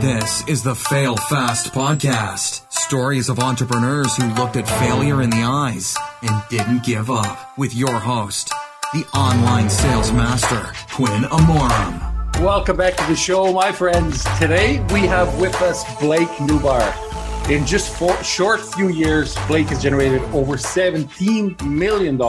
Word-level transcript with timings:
This 0.00 0.46
is 0.46 0.62
the 0.62 0.74
Fail 0.74 1.16
Fast 1.16 1.72
podcast. 1.72 2.70
Stories 2.70 3.30
of 3.30 3.38
entrepreneurs 3.38 4.14
who 4.14 4.28
looked 4.34 4.56
at 4.56 4.68
failure 4.68 5.22
in 5.22 5.30
the 5.30 5.42
eyes 5.42 5.96
and 6.20 6.42
didn't 6.50 6.84
give 6.84 7.10
up. 7.10 7.56
With 7.56 7.74
your 7.74 7.98
host, 7.98 8.52
the 8.92 9.06
online 9.16 9.70
sales 9.70 10.12
master, 10.12 10.74
Quinn 10.92 11.22
Amorum. 11.22 12.42
Welcome 12.42 12.76
back 12.76 12.94
to 12.98 13.06
the 13.06 13.16
show, 13.16 13.50
my 13.54 13.72
friends. 13.72 14.22
Today 14.38 14.84
we 14.92 15.00
have 15.06 15.40
with 15.40 15.54
us 15.62 15.82
Blake 15.98 16.28
Nubar. 16.40 17.50
In 17.50 17.64
just 17.64 17.96
four 17.96 18.22
short 18.22 18.60
few 18.60 18.90
years, 18.90 19.34
Blake 19.46 19.68
has 19.68 19.82
generated 19.82 20.20
over 20.34 20.56
$17 20.56 21.62
million 21.66 22.20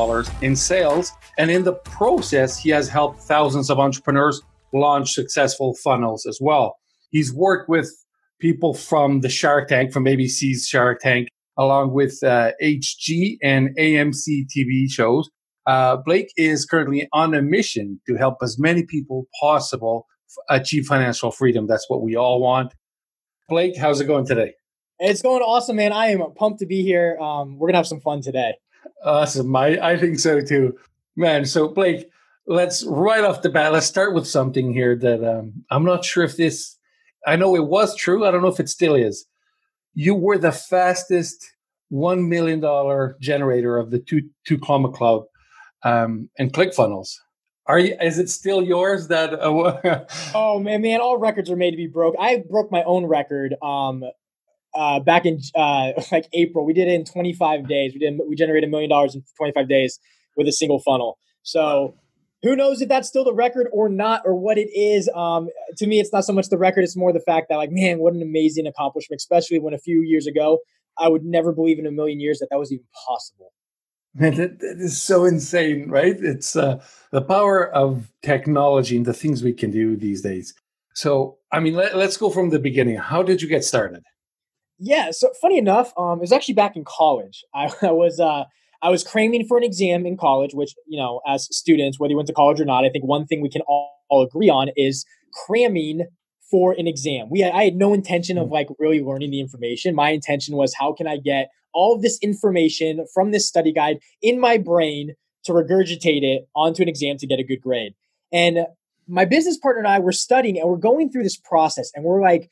in 0.41 0.55
sales. 0.55 1.11
And 1.38 1.52
in 1.52 1.65
the 1.65 1.73
process, 1.73 2.57
he 2.57 2.70
has 2.70 2.88
helped 2.88 3.20
thousands 3.20 3.70
of 3.70 3.77
entrepreneurs 3.77 4.41
launch 4.73 5.11
successful 5.11 5.73
funnels 5.73 6.25
as 6.25 6.39
well. 6.41 6.77
He's 7.10 7.34
worked 7.34 7.70
with 7.70 7.92
people 8.40 8.73
from 8.73 9.22
the 9.22 9.30
Shark 9.30 9.68
Tank, 9.68 9.91
from 9.91 10.05
ABC's 10.05 10.68
Shark 10.68 11.00
Tank, 11.00 11.30
along 11.58 11.94
with 11.94 12.22
uh, 12.23 12.52
HG 12.62 13.38
and 13.41 13.76
AMC 13.77 14.45
TV 14.55 14.90
shows. 14.90 15.30
Uh, 15.66 15.98
Blake 15.98 16.31
is 16.38 16.66
currently 16.66 17.09
on 17.12 17.34
a 17.34 17.41
mission 17.41 18.00
to 18.08 18.16
help 18.16 18.38
as 18.41 18.58
many 18.58 18.84
people 18.84 19.28
possible 19.40 20.08
achieve 20.50 20.86
financial 20.86 21.31
freedom. 21.31 21.67
That's 21.67 21.90
what 21.90 22.02
we 22.02 22.16
all 22.16 22.40
want. 22.40 22.73
Blake, 23.50 23.78
how's 23.78 24.00
it 24.00 24.05
going 24.05 24.26
today? 24.26 24.53
It's 25.00 25.22
going 25.22 25.42
awesome, 25.42 25.76
man. 25.76 25.94
I 25.94 26.08
am 26.08 26.23
pumped 26.36 26.59
to 26.59 26.66
be 26.66 26.84
here. 26.84 27.17
Um, 27.20 27.58
we're 27.58 27.67
gonna 27.67 27.78
have 27.78 27.88
some 27.88 28.02
fun 28.02 28.22
today. 28.22 28.55
Awesome. 29.03 29.55
I, 29.55 29.78
I 29.80 29.98
think 29.98 30.20
so 30.20 30.42
too. 30.42 30.78
Man, 31.16 31.45
so 31.45 31.67
Blake, 31.67 32.09
let's 32.48 32.84
right 32.86 33.23
off 33.23 33.42
the 33.42 33.50
bat, 33.50 33.73
let's 33.73 33.86
start 33.86 34.14
with 34.14 34.28
something 34.28 34.73
here 34.73 34.95
that 34.95 35.23
um, 35.23 35.66
I'm 35.70 35.84
not 35.84 36.03
sure 36.03 36.23
if 36.23 36.38
this 36.38 36.77
I 37.27 37.36
know 37.36 37.55
it 37.55 37.67
was 37.67 37.95
true. 37.95 38.26
I 38.26 38.31
don't 38.31 38.41
know 38.41 38.48
if 38.48 38.59
it 38.59 38.70
still 38.70 38.95
is. 38.95 39.26
You 39.94 40.16
were 40.16 40.38
the 40.38 40.52
fastest 40.52 41.45
one 41.89 42.28
million 42.30 42.59
dollar 42.61 43.17
generator 43.22 43.78
of 43.78 43.92
the 43.92 44.00
two 44.00 44.23
two 44.47 44.58
comma 44.58 44.89
club 44.89 45.23
um, 45.83 46.30
and 46.39 46.53
ClickFunnels. 46.53 47.09
Are 47.67 47.80
you? 47.80 47.98
Is 48.02 48.17
it 48.17 48.30
still 48.30 48.64
yours? 48.64 49.09
That 49.09 49.33
uh, 49.33 50.05
oh 50.33 50.59
man, 50.59 50.81
man, 50.81 51.02
all 51.02 51.17
records 51.17 51.52
are 51.52 51.58
made 51.58 51.72
to 51.72 51.78
be 51.78 51.88
broke. 51.88 52.16
I 52.17 52.44
broke 52.50 52.72
my 52.72 52.83
own 52.83 53.05
record. 53.05 53.55
Um, 53.61 54.03
uh, 54.73 55.00
back 55.02 55.25
in 55.25 55.42
uh, 55.53 55.92
like 56.11 56.28
April, 56.31 56.66
we 56.66 56.73
did 56.73 56.88
it 56.88 56.94
in 56.94 57.03
25 57.03 57.67
days. 57.67 57.94
We 57.94 58.00
did 58.00 58.20
we 58.28 58.36
generated 58.36 58.70
a 58.70 58.72
million 58.72 58.89
dollars 58.89 59.16
in 59.16 59.23
25 59.38 59.67
days 59.67 60.00
with 60.38 60.48
a 60.48 60.53
single 60.53 60.80
funnel. 60.80 61.17
So 61.44 61.95
who 62.43 62.55
knows 62.55 62.81
if 62.81 62.89
that's 62.89 63.07
still 63.07 63.23
the 63.23 63.33
record 63.33 63.67
or 63.71 63.89
not 63.89 64.21
or 64.25 64.35
what 64.35 64.57
it 64.57 64.69
is. 64.73 65.09
Um, 65.16 65.49
to 65.77 65.88
me 65.88 65.99
it's 65.99 66.11
not 66.13 66.25
so 66.25 66.33
much 66.33 66.49
the 66.49 66.57
record 66.57 66.83
it's 66.83 66.95
more 66.95 67.13
the 67.13 67.19
fact 67.19 67.47
that 67.49 67.55
like 67.55 67.71
man 67.71 67.99
what 67.99 68.13
an 68.13 68.21
amazing 68.21 68.67
accomplishment 68.67 69.19
especially 69.19 69.59
when 69.59 69.73
a 69.73 69.77
few 69.77 70.02
years 70.02 70.27
ago 70.27 70.59
i 70.97 71.08
would 71.08 71.23
never 71.23 71.52
believe 71.52 71.80
in 71.80 71.85
a 71.85 71.91
million 71.91 72.19
years 72.19 72.39
that 72.39 72.47
that 72.49 72.59
was 72.59 72.71
even 72.71 72.85
possible. 73.08 73.53
Man 74.15 74.35
that, 74.35 74.59
that 74.59 74.77
is 74.80 74.99
so 74.99 75.25
insane 75.25 75.89
right? 75.89 76.15
It's 76.19 76.55
uh, 76.55 76.83
the 77.11 77.21
power 77.21 77.69
of 77.71 78.11
technology 78.23 78.97
and 78.97 79.05
the 79.05 79.13
things 79.13 79.43
we 79.43 79.53
can 79.53 79.69
do 79.69 79.95
these 79.95 80.21
days. 80.21 80.53
So 80.93 81.38
i 81.52 81.59
mean 81.59 81.75
let, 81.75 81.93
us 81.93 82.17
go 82.17 82.30
from 82.30 82.49
the 82.49 82.59
beginning. 82.59 82.97
How 82.97 83.21
did 83.23 83.41
you 83.41 83.47
get 83.47 83.63
started? 83.63 84.03
Yeah 84.80 85.09
so 85.11 85.30
funny 85.41 85.58
enough 85.58 85.93
um, 85.97 86.19
it 86.19 86.21
was 86.21 86.31
actually 86.31 86.55
back 86.55 86.75
in 86.75 86.83
college. 86.85 87.43
I, 87.53 87.71
I 87.81 87.91
was 87.91 88.19
uh, 88.19 88.45
I 88.81 88.89
was 88.89 89.03
cramming 89.03 89.45
for 89.47 89.58
an 89.58 89.64
exam 89.64 90.06
in 90.06 90.17
college, 90.17 90.53
which, 90.53 90.73
you 90.86 91.00
know, 91.00 91.22
as 91.28 91.47
students, 91.56 92.00
whether 92.00 92.11
you 92.11 92.17
went 92.17 92.28
to 92.28 92.33
college 92.33 92.59
or 92.61 92.66
not, 92.66 92.86
I 92.86 92.89
think 92.89 93.06
one 93.06 93.25
thing 93.25 93.42
we 93.42 93.50
can 93.50 93.61
all, 93.61 93.92
all 94.09 94.23
agree 94.23 94.50
on 94.50 94.70
is 94.75 95.06
cramming 95.45 96.06
for 96.50 96.73
an 96.78 96.88
exam. 96.88 97.28
We 97.30 97.44
I 97.44 97.66
had 97.66 97.75
no 97.75 97.94
intention 97.94 98.38
of 98.38 98.48
mm. 98.48 98.52
like 98.52 98.67
really 98.80 99.02
learning 99.02 99.31
the 99.31 99.39
information. 99.39 99.95
My 99.95 100.11
intention 100.11 100.55
was 100.55 100.73
how 100.73 100.94
can 100.94 101.08
I 101.08 101.17
get 101.17 101.50
all 101.73 101.95
of 101.95 102.02
this 102.02 102.17
information 102.22 103.05
from 103.14 103.31
this 103.31 103.48
study 103.48 103.73
guide 103.73 103.98
in 104.22 104.39
my 104.39 104.58
brain 104.58 105.14
to 105.45 105.52
regurgitate 105.52 106.23
it 106.23 106.48
onto 106.55 106.82
an 106.82 106.89
exam 106.89 107.17
to 107.17 107.27
get 107.27 107.39
a 107.39 107.44
good 107.44 107.61
grade. 107.61 107.94
And 108.32 108.65
my 109.08 109.26
business 109.26 109.58
partner 109.58 109.80
and 109.80 109.88
I 109.88 109.99
were 109.99 110.11
studying 110.11 110.59
and 110.59 110.70
we're 110.70 110.77
going 110.77 111.09
through 111.09 111.23
this 111.23 111.38
process 111.38 111.92
and 111.95 112.04
we're 112.04 112.21
like, 112.21 112.49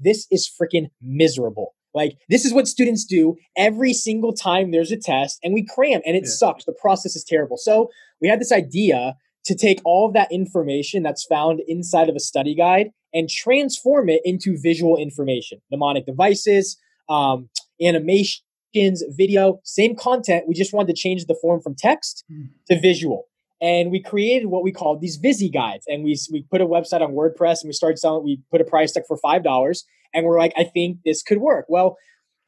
this 0.00 0.26
is 0.30 0.50
freaking 0.50 0.86
miserable. 1.00 1.74
Like 1.94 2.18
this 2.28 2.44
is 2.44 2.52
what 2.52 2.66
students 2.66 3.04
do 3.04 3.36
every 3.56 3.92
single 3.92 4.32
time 4.32 4.72
there's 4.72 4.90
a 4.90 4.96
test 4.96 5.38
and 5.42 5.54
we 5.54 5.64
cram 5.64 6.00
and 6.04 6.16
it 6.16 6.24
yeah. 6.24 6.30
sucks. 6.30 6.64
The 6.64 6.72
process 6.72 7.14
is 7.14 7.24
terrible. 7.24 7.56
So 7.56 7.88
we 8.20 8.28
had 8.28 8.40
this 8.40 8.52
idea 8.52 9.14
to 9.44 9.54
take 9.54 9.80
all 9.84 10.08
of 10.08 10.14
that 10.14 10.32
information 10.32 11.02
that's 11.02 11.24
found 11.24 11.60
inside 11.68 12.08
of 12.08 12.16
a 12.16 12.20
study 12.20 12.54
guide 12.54 12.90
and 13.12 13.28
transform 13.28 14.08
it 14.08 14.20
into 14.24 14.56
visual 14.60 14.96
information, 14.96 15.60
mnemonic 15.70 16.06
devices, 16.06 16.76
um, 17.08 17.48
animations, 17.80 19.04
video, 19.10 19.60
same 19.62 19.94
content. 19.94 20.46
We 20.48 20.54
just 20.54 20.72
wanted 20.72 20.94
to 20.96 21.00
change 21.00 21.26
the 21.26 21.36
form 21.40 21.60
from 21.60 21.74
text 21.76 22.24
mm. 22.30 22.48
to 22.68 22.80
visual. 22.80 23.28
And 23.60 23.90
we 23.90 24.02
created 24.02 24.46
what 24.46 24.64
we 24.64 24.72
called 24.72 25.00
these 25.00 25.16
Visi 25.16 25.48
guides. 25.48 25.84
And 25.86 26.04
we, 26.04 26.18
we 26.32 26.44
put 26.50 26.60
a 26.60 26.66
website 26.66 27.00
on 27.00 27.12
WordPress 27.12 27.62
and 27.62 27.68
we 27.68 27.72
started 27.72 27.98
selling, 27.98 28.24
we 28.24 28.40
put 28.50 28.60
a 28.60 28.64
price 28.64 28.92
tag 28.92 29.04
for 29.06 29.18
$5 29.18 29.82
and 30.14 30.24
we're 30.24 30.38
like, 30.38 30.52
I 30.56 30.64
think 30.64 30.98
this 31.04 31.22
could 31.22 31.38
work. 31.38 31.66
Well, 31.68 31.96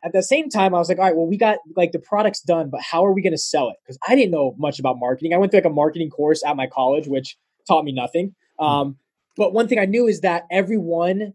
at 0.04 0.12
the 0.12 0.22
same 0.22 0.48
time, 0.48 0.74
I 0.74 0.78
was 0.78 0.88
like, 0.88 0.98
all 0.98 1.04
right, 1.04 1.16
well, 1.16 1.26
we 1.26 1.36
got 1.36 1.58
like 1.74 1.92
the 1.92 1.98
product's 1.98 2.40
done, 2.40 2.70
but 2.70 2.80
how 2.80 3.04
are 3.04 3.12
we 3.12 3.22
going 3.22 3.32
to 3.32 3.38
sell 3.38 3.68
it? 3.70 3.76
Because 3.82 3.98
I 4.08 4.14
didn't 4.14 4.30
know 4.30 4.54
much 4.56 4.78
about 4.78 4.98
marketing. 4.98 5.34
I 5.34 5.38
went 5.38 5.50
through 5.50 5.60
like 5.60 5.66
a 5.66 5.70
marketing 5.70 6.10
course 6.10 6.44
at 6.44 6.56
my 6.56 6.66
college, 6.66 7.08
which 7.08 7.36
taught 7.66 7.84
me 7.84 7.92
nothing. 7.92 8.34
Hmm. 8.58 8.64
Um, 8.64 8.96
but 9.36 9.52
one 9.52 9.68
thing 9.68 9.78
I 9.78 9.84
knew 9.84 10.06
is 10.06 10.20
that 10.20 10.44
everyone 10.50 11.34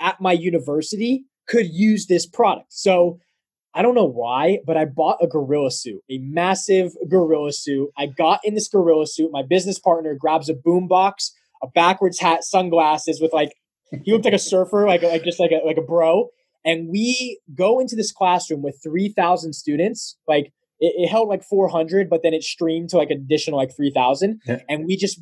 at 0.00 0.20
my 0.20 0.32
university 0.32 1.24
could 1.48 1.66
use 1.68 2.06
this 2.06 2.26
product. 2.26 2.72
So 2.72 3.18
I 3.74 3.82
don't 3.82 3.94
know 3.94 4.04
why, 4.04 4.58
but 4.66 4.76
I 4.76 4.84
bought 4.84 5.22
a 5.22 5.26
gorilla 5.26 5.70
suit, 5.70 6.02
a 6.10 6.18
massive 6.18 6.92
gorilla 7.08 7.52
suit. 7.52 7.90
I 7.96 8.06
got 8.06 8.40
in 8.44 8.54
this 8.54 8.68
gorilla 8.68 9.06
suit. 9.06 9.30
My 9.32 9.42
business 9.42 9.78
partner 9.78 10.14
grabs 10.14 10.48
a 10.48 10.54
boom 10.54 10.88
box, 10.88 11.32
a 11.62 11.68
backwards 11.68 12.18
hat, 12.18 12.44
sunglasses 12.44 13.20
with 13.20 13.32
like 13.32 13.52
he 14.04 14.12
looked 14.12 14.24
like 14.24 14.34
a 14.34 14.38
surfer, 14.38 14.86
like 14.86 15.02
like 15.02 15.24
just 15.24 15.40
like 15.40 15.50
a 15.50 15.64
like 15.64 15.76
a 15.76 15.82
bro. 15.82 16.28
And 16.64 16.88
we 16.90 17.40
go 17.54 17.80
into 17.80 17.96
this 17.96 18.12
classroom 18.12 18.62
with 18.62 18.78
three 18.82 19.08
thousand 19.08 19.54
students. 19.54 20.16
Like 20.28 20.52
it, 20.78 20.94
it, 20.96 21.08
held 21.08 21.28
like 21.28 21.42
four 21.42 21.68
hundred, 21.68 22.08
but 22.10 22.22
then 22.22 22.34
it 22.34 22.42
streamed 22.42 22.90
to 22.90 22.96
like 22.96 23.10
additional 23.10 23.58
like 23.58 23.74
three 23.74 23.90
thousand, 23.90 24.40
yeah. 24.46 24.60
and 24.68 24.86
we 24.86 24.96
just 24.96 25.20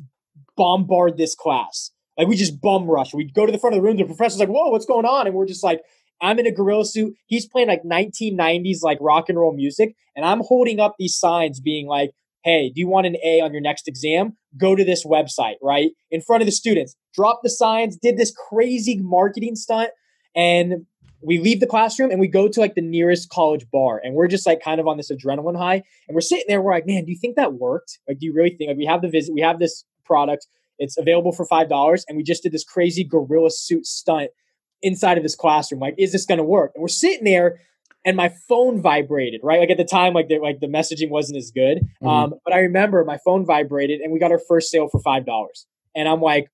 bombard 0.55 1.17
this 1.17 1.35
class. 1.35 1.91
Like 2.17 2.27
we 2.27 2.35
just 2.35 2.59
bum 2.61 2.89
rush. 2.89 3.13
We 3.13 3.31
go 3.31 3.45
to 3.45 3.51
the 3.51 3.57
front 3.57 3.75
of 3.75 3.81
the 3.81 3.87
room. 3.87 3.97
The 3.97 4.05
professor's 4.05 4.39
like, 4.39 4.49
"Whoa, 4.49 4.69
what's 4.69 4.85
going 4.85 5.05
on?" 5.05 5.25
And 5.25 5.35
we're 5.35 5.45
just 5.45 5.63
like, 5.63 5.81
I'm 6.21 6.39
in 6.39 6.47
a 6.47 6.51
gorilla 6.51 6.85
suit. 6.85 7.15
He's 7.25 7.47
playing 7.47 7.69
like 7.69 7.83
1990s 7.83 8.83
like 8.83 8.97
rock 9.01 9.29
and 9.29 9.37
roll 9.37 9.53
music, 9.53 9.95
and 10.15 10.25
I'm 10.25 10.41
holding 10.41 10.79
up 10.79 10.95
these 10.99 11.15
signs, 11.15 11.59
being 11.59 11.87
like, 11.87 12.11
"Hey, 12.43 12.69
do 12.69 12.79
you 12.79 12.87
want 12.87 13.07
an 13.07 13.17
A 13.23 13.41
on 13.41 13.51
your 13.51 13.61
next 13.61 13.87
exam? 13.87 14.33
Go 14.57 14.75
to 14.75 14.83
this 14.83 15.05
website." 15.05 15.55
Right? 15.61 15.91
In 16.11 16.21
front 16.21 16.41
of 16.41 16.45
the 16.45 16.51
students. 16.51 16.95
Drop 17.13 17.41
the 17.43 17.49
signs, 17.49 17.97
did 17.97 18.17
this 18.17 18.31
crazy 18.31 18.99
marketing 19.01 19.55
stunt, 19.55 19.89
and 20.35 20.85
we 21.21 21.37
leave 21.39 21.59
the 21.59 21.67
classroom 21.67 22.11
and 22.11 22.19
we 22.19 22.27
go 22.27 22.47
to 22.47 22.59
like 22.59 22.75
the 22.75 22.81
nearest 22.81 23.29
college 23.29 23.65
bar. 23.71 23.99
And 24.03 24.15
we're 24.15 24.27
just 24.27 24.45
like 24.45 24.61
kind 24.61 24.79
of 24.79 24.87
on 24.87 24.97
this 24.97 25.11
adrenaline 25.11 25.57
high. 25.57 25.83
And 26.07 26.15
we're 26.15 26.21
sitting 26.21 26.45
there 26.47 26.61
we're 26.61 26.71
like 26.71 26.87
man 26.87 27.05
do 27.05 27.11
you 27.11 27.17
think 27.17 27.35
that 27.35 27.53
worked? 27.53 27.99
Like 28.07 28.19
do 28.19 28.25
you 28.25 28.33
really 28.33 28.55
think 28.55 28.69
like 28.69 28.77
we 28.77 28.85
have 28.85 29.01
the 29.01 29.09
visit 29.09 29.33
we 29.33 29.41
have 29.41 29.59
this 29.59 29.83
product. 30.05 30.47
It's 30.77 30.97
available 30.97 31.31
for 31.31 31.45
five 31.45 31.69
dollars 31.69 32.05
and 32.07 32.17
we 32.17 32.23
just 32.23 32.43
did 32.43 32.51
this 32.51 32.63
crazy 32.63 33.03
gorilla 33.03 33.51
suit 33.51 33.85
stunt 33.85 34.29
inside 34.81 35.17
of 35.17 35.23
this 35.23 35.35
classroom. 35.35 35.81
Like 35.81 35.95
is 35.97 36.11
this 36.11 36.25
going 36.25 36.37
to 36.37 36.43
work? 36.43 36.71
And 36.75 36.81
we're 36.81 36.87
sitting 36.87 37.25
there 37.25 37.59
and 38.05 38.15
my 38.15 38.31
phone 38.47 38.81
vibrated 38.81 39.41
right 39.43 39.59
like 39.59 39.69
at 39.69 39.77
the 39.77 39.83
time 39.83 40.13
like 40.13 40.27
the 40.27 40.39
like 40.39 40.59
the 40.59 40.67
messaging 40.67 41.09
wasn't 41.09 41.37
as 41.37 41.51
good 41.51 41.79
mm-hmm. 42.01 42.07
um 42.07 42.33
but 42.45 42.53
i 42.53 42.59
remember 42.59 43.03
my 43.03 43.17
phone 43.25 43.45
vibrated 43.45 43.99
and 43.99 44.11
we 44.11 44.19
got 44.19 44.31
our 44.31 44.41
first 44.47 44.69
sale 44.69 44.87
for 44.91 44.99
five 45.01 45.25
dollars 45.25 45.65
and 45.95 46.07
i'm 46.07 46.21
like 46.21 46.49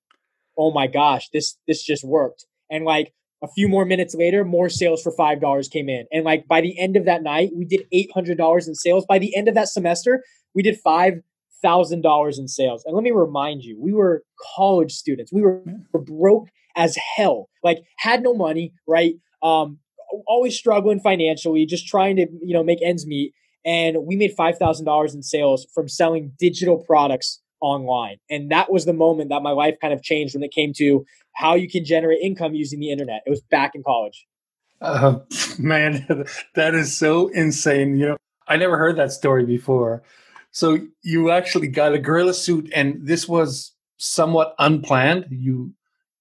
oh 0.57 0.71
my 0.71 0.87
gosh, 0.87 1.29
this 1.29 1.57
this 1.67 1.83
just 1.83 2.03
worked. 2.03 2.45
And 2.69 2.85
like 2.85 3.13
a 3.43 3.47
few 3.47 3.67
more 3.67 3.85
minutes 3.85 4.15
later, 4.15 4.43
more 4.43 4.69
sales 4.69 5.01
for 5.01 5.11
five 5.11 5.41
dollars 5.41 5.67
came 5.67 5.89
in. 5.89 6.05
And 6.11 6.23
like 6.23 6.47
by 6.47 6.61
the 6.61 6.77
end 6.79 6.95
of 6.95 7.05
that 7.05 7.23
night, 7.23 7.51
we 7.55 7.65
did 7.65 7.85
eight 7.91 8.11
hundred 8.13 8.37
dollars 8.37 8.67
in 8.67 8.75
sales. 8.75 9.05
By 9.05 9.19
the 9.19 9.35
end 9.35 9.47
of 9.47 9.55
that 9.55 9.69
semester, 9.69 10.23
we 10.53 10.63
did 10.63 10.79
five 10.79 11.15
thousand 11.61 12.01
dollars 12.01 12.39
in 12.39 12.47
sales. 12.47 12.83
And 12.85 12.95
let 12.95 13.03
me 13.03 13.11
remind 13.11 13.63
you, 13.63 13.79
we 13.79 13.93
were 13.93 14.23
college 14.55 14.93
students. 14.93 15.31
We 15.31 15.41
were, 15.41 15.63
were 15.93 16.01
broke 16.01 16.49
as 16.75 16.97
hell. 17.15 17.49
Like 17.63 17.79
had 17.97 18.23
no 18.23 18.33
money, 18.33 18.73
right? 18.87 19.15
Um, 19.41 19.79
always 20.27 20.55
struggling 20.55 20.99
financially, 20.99 21.65
just 21.65 21.87
trying 21.87 22.15
to 22.17 22.27
you 22.41 22.53
know 22.53 22.63
make 22.63 22.81
ends 22.81 23.05
meet. 23.05 23.33
And 23.65 24.05
we 24.05 24.15
made 24.15 24.33
five 24.35 24.57
thousand 24.57 24.85
dollars 24.85 25.15
in 25.15 25.23
sales 25.23 25.67
from 25.73 25.87
selling 25.87 26.31
digital 26.39 26.77
products 26.77 27.41
online. 27.61 28.17
And 28.29 28.51
that 28.51 28.71
was 28.71 28.85
the 28.85 28.93
moment 28.93 29.29
that 29.29 29.41
my 29.41 29.51
life 29.51 29.75
kind 29.81 29.93
of 29.93 30.03
changed 30.03 30.35
when 30.35 30.43
it 30.43 30.51
came 30.51 30.73
to 30.73 31.05
how 31.33 31.55
you 31.55 31.69
can 31.69 31.83
generate 31.83 32.21
income 32.21 32.53
using 32.53 32.79
the 32.79 32.91
internet. 32.91 33.21
It 33.25 33.29
was 33.29 33.41
back 33.41 33.71
in 33.75 33.83
college. 33.83 34.25
Uh, 34.81 35.19
man, 35.59 36.05
that 36.55 36.75
is 36.75 36.95
so 36.95 37.27
insane. 37.29 37.97
You 37.97 38.09
know, 38.09 38.17
I 38.47 38.57
never 38.57 38.77
heard 38.77 38.97
that 38.97 39.11
story 39.11 39.45
before. 39.45 40.03
So 40.51 40.79
you 41.01 41.31
actually 41.31 41.67
got 41.67 41.93
a 41.93 41.99
gorilla 41.99 42.33
suit, 42.33 42.71
and 42.73 43.05
this 43.05 43.27
was 43.27 43.73
somewhat 43.97 44.55
unplanned. 44.57 45.25
You 45.29 45.73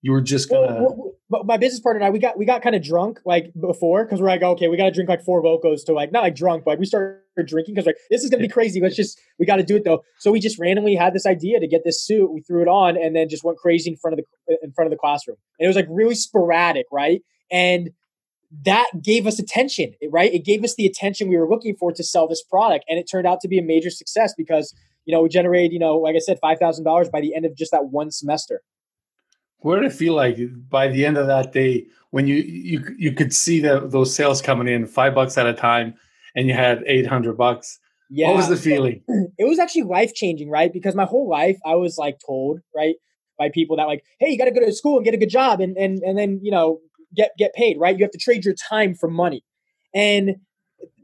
You 0.04 0.12
were 0.12 0.20
just 0.20 0.50
gonna. 0.50 0.82
Well, 0.82 1.14
well, 1.30 1.44
my 1.44 1.56
business 1.56 1.80
partner 1.80 2.00
and 2.00 2.06
I, 2.06 2.10
we 2.10 2.18
got 2.18 2.36
we 2.36 2.44
got 2.44 2.60
kind 2.60 2.76
of 2.76 2.82
drunk 2.82 3.20
like 3.24 3.50
before 3.58 4.04
because 4.04 4.20
we're 4.20 4.26
like, 4.26 4.42
okay, 4.42 4.68
we 4.68 4.76
got 4.76 4.84
to 4.84 4.90
drink 4.90 5.08
like 5.08 5.24
four 5.24 5.42
Lokos 5.42 5.82
to 5.86 5.94
like 5.94 6.12
not 6.12 6.22
like 6.22 6.34
drunk, 6.34 6.62
but 6.62 6.72
like 6.72 6.78
we 6.78 6.84
started 6.84 7.22
drinking 7.46 7.74
because 7.74 7.86
like 7.86 7.96
this 8.10 8.22
is 8.22 8.28
gonna 8.28 8.42
be 8.42 8.48
crazy. 8.48 8.82
Let's 8.82 8.96
just 8.96 9.18
we 9.38 9.46
got 9.46 9.56
to 9.56 9.62
do 9.62 9.76
it 9.76 9.84
though. 9.84 10.02
So 10.18 10.30
we 10.30 10.40
just 10.40 10.58
randomly 10.58 10.94
had 10.94 11.14
this 11.14 11.24
idea 11.24 11.58
to 11.58 11.66
get 11.66 11.84
this 11.84 12.04
suit. 12.04 12.30
We 12.30 12.42
threw 12.42 12.60
it 12.60 12.68
on 12.68 12.98
and 12.98 13.16
then 13.16 13.30
just 13.30 13.44
went 13.44 13.56
crazy 13.56 13.92
in 13.92 13.96
front 13.96 14.18
of 14.18 14.22
the 14.46 14.58
in 14.62 14.72
front 14.72 14.88
of 14.88 14.90
the 14.90 14.98
classroom. 14.98 15.38
And 15.58 15.64
it 15.64 15.68
was 15.68 15.76
like 15.76 15.86
really 15.88 16.16
sporadic, 16.16 16.84
right? 16.92 17.22
And 17.50 17.88
that 18.66 18.90
gave 19.02 19.26
us 19.26 19.38
attention, 19.38 19.94
right? 20.10 20.34
It 20.34 20.44
gave 20.44 20.64
us 20.64 20.74
the 20.74 20.84
attention 20.84 21.28
we 21.30 21.38
were 21.38 21.48
looking 21.48 21.76
for 21.76 21.92
to 21.92 22.04
sell 22.04 22.28
this 22.28 22.42
product, 22.42 22.84
and 22.90 22.98
it 22.98 23.08
turned 23.10 23.26
out 23.26 23.40
to 23.40 23.48
be 23.48 23.56
a 23.56 23.62
major 23.62 23.88
success 23.88 24.34
because 24.36 24.74
you 25.06 25.14
know 25.14 25.22
we 25.22 25.30
generated, 25.30 25.72
you 25.72 25.78
know, 25.78 25.96
like 25.96 26.14
I 26.14 26.18
said, 26.18 26.38
five 26.42 26.58
thousand 26.58 26.84
dollars 26.84 27.08
by 27.08 27.22
the 27.22 27.34
end 27.34 27.46
of 27.46 27.56
just 27.56 27.70
that 27.70 27.86
one 27.86 28.10
semester. 28.10 28.60
What 29.64 29.76
did 29.76 29.86
it 29.86 29.94
feel 29.94 30.12
like 30.12 30.36
by 30.68 30.88
the 30.88 31.06
end 31.06 31.16
of 31.16 31.26
that 31.26 31.52
day 31.52 31.86
when 32.10 32.26
you 32.26 32.34
you 32.34 32.84
you 32.98 33.12
could 33.12 33.32
see 33.32 33.60
the, 33.60 33.80
those 33.88 34.14
sales 34.14 34.42
coming 34.42 34.68
in 34.68 34.86
five 34.86 35.14
bucks 35.14 35.38
at 35.38 35.46
a 35.46 35.54
time, 35.54 35.94
and 36.36 36.46
you 36.46 36.52
had 36.52 36.82
eight 36.86 37.06
hundred 37.06 37.38
bucks? 37.38 37.78
Yeah, 38.10 38.28
what 38.28 38.36
was 38.36 38.48
the 38.48 38.58
feeling? 38.58 39.02
It 39.38 39.44
was 39.48 39.58
actually 39.58 39.84
life 39.84 40.12
changing, 40.12 40.50
right? 40.50 40.70
Because 40.70 40.94
my 40.94 41.06
whole 41.06 41.30
life 41.30 41.58
I 41.64 41.76
was 41.76 41.96
like 41.96 42.18
told, 42.26 42.60
right, 42.76 42.96
by 43.38 43.48
people 43.48 43.78
that 43.78 43.84
like, 43.84 44.04
hey, 44.20 44.28
you 44.28 44.36
got 44.36 44.44
to 44.44 44.50
go 44.50 44.60
to 44.60 44.70
school 44.70 44.96
and 44.96 45.04
get 45.04 45.14
a 45.14 45.16
good 45.16 45.30
job, 45.30 45.62
and 45.62 45.78
and 45.78 46.02
and 46.02 46.18
then 46.18 46.40
you 46.42 46.50
know 46.50 46.80
get 47.16 47.30
get 47.38 47.54
paid, 47.54 47.78
right? 47.78 47.96
You 47.96 48.04
have 48.04 48.12
to 48.12 48.18
trade 48.18 48.44
your 48.44 48.54
time 48.54 48.94
for 48.94 49.08
money. 49.08 49.42
And 49.94 50.36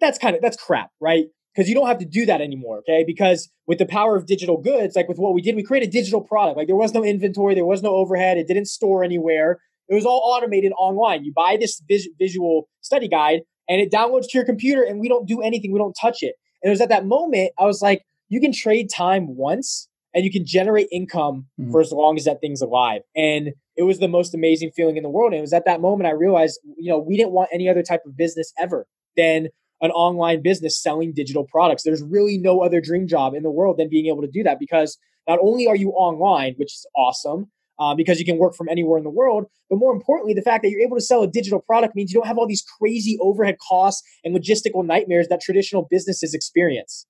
that's 0.02 0.18
kind 0.18 0.36
of 0.36 0.42
that's 0.42 0.58
crap, 0.58 0.90
right? 1.00 1.28
Because 1.54 1.68
you 1.68 1.74
don't 1.74 1.88
have 1.88 1.98
to 1.98 2.04
do 2.04 2.26
that 2.26 2.40
anymore, 2.40 2.78
okay? 2.78 3.02
Because 3.04 3.50
with 3.66 3.78
the 3.78 3.86
power 3.86 4.16
of 4.16 4.26
digital 4.26 4.56
goods, 4.56 4.94
like 4.94 5.08
with 5.08 5.18
what 5.18 5.34
we 5.34 5.42
did, 5.42 5.56
we 5.56 5.64
created 5.64 5.88
a 5.88 5.92
digital 5.92 6.20
product. 6.20 6.56
Like 6.56 6.68
there 6.68 6.76
was 6.76 6.94
no 6.94 7.02
inventory, 7.02 7.54
there 7.54 7.64
was 7.64 7.82
no 7.82 7.90
overhead, 7.90 8.38
it 8.38 8.46
didn't 8.46 8.66
store 8.66 9.02
anywhere. 9.02 9.60
It 9.88 9.94
was 9.94 10.06
all 10.06 10.22
automated 10.24 10.72
online. 10.78 11.24
You 11.24 11.32
buy 11.34 11.56
this 11.58 11.82
vis- 11.88 12.08
visual 12.18 12.68
study 12.82 13.08
guide 13.08 13.40
and 13.68 13.80
it 13.80 13.90
downloads 13.90 14.28
to 14.28 14.38
your 14.38 14.44
computer 14.44 14.82
and 14.82 15.00
we 15.00 15.08
don't 15.08 15.26
do 15.26 15.42
anything, 15.42 15.72
we 15.72 15.78
don't 15.78 15.96
touch 16.00 16.18
it. 16.22 16.36
And 16.62 16.68
it 16.68 16.70
was 16.70 16.80
at 16.80 16.88
that 16.90 17.06
moment 17.06 17.50
I 17.58 17.64
was 17.64 17.82
like, 17.82 18.02
you 18.28 18.40
can 18.40 18.52
trade 18.52 18.88
time 18.88 19.36
once 19.36 19.88
and 20.14 20.24
you 20.24 20.30
can 20.30 20.44
generate 20.46 20.88
income 20.92 21.46
mm-hmm. 21.60 21.70
for 21.70 21.80
as 21.80 21.92
long 21.92 22.16
as 22.16 22.24
that 22.24 22.40
thing's 22.40 22.62
alive. 22.62 23.02
And 23.16 23.50
it 23.76 23.82
was 23.82 23.98
the 23.98 24.08
most 24.08 24.34
amazing 24.34 24.70
feeling 24.74 24.96
in 24.96 25.02
the 25.02 25.08
world. 25.08 25.32
And 25.32 25.38
it 25.38 25.42
was 25.42 25.52
at 25.52 25.64
that 25.66 25.80
moment 25.80 26.06
I 26.06 26.12
realized, 26.12 26.60
you 26.76 26.90
know, 26.90 26.98
we 26.98 27.16
didn't 27.16 27.32
want 27.32 27.50
any 27.52 27.68
other 27.68 27.82
type 27.82 28.02
of 28.06 28.16
business 28.16 28.52
ever 28.58 28.86
than 29.16 29.48
an 29.80 29.90
online 29.92 30.42
business 30.42 30.80
selling 30.80 31.12
digital 31.12 31.44
products. 31.44 31.82
There's 31.82 32.02
really 32.02 32.38
no 32.38 32.60
other 32.62 32.80
dream 32.80 33.06
job 33.06 33.34
in 33.34 33.42
the 33.42 33.50
world 33.50 33.78
than 33.78 33.88
being 33.88 34.06
able 34.06 34.22
to 34.22 34.28
do 34.28 34.42
that 34.42 34.58
because 34.58 34.98
not 35.28 35.38
only 35.42 35.66
are 35.66 35.76
you 35.76 35.90
online, 35.90 36.54
which 36.56 36.72
is 36.72 36.86
awesome, 36.96 37.50
uh, 37.78 37.94
because 37.94 38.18
you 38.18 38.26
can 38.26 38.36
work 38.36 38.54
from 38.54 38.68
anywhere 38.68 38.98
in 38.98 39.04
the 39.04 39.10
world. 39.10 39.46
But 39.70 39.76
more 39.76 39.92
importantly, 39.92 40.34
the 40.34 40.42
fact 40.42 40.62
that 40.62 40.70
you're 40.70 40.82
able 40.82 40.96
to 40.96 41.02
sell 41.02 41.22
a 41.22 41.26
digital 41.26 41.60
product 41.60 41.96
means 41.96 42.12
you 42.12 42.20
don't 42.20 42.26
have 42.26 42.36
all 42.36 42.46
these 42.46 42.64
crazy 42.78 43.18
overhead 43.20 43.56
costs 43.66 44.02
and 44.24 44.36
logistical 44.36 44.84
nightmares 44.84 45.28
that 45.28 45.40
traditional 45.40 45.86
businesses 45.90 46.34
experience. 46.34 47.06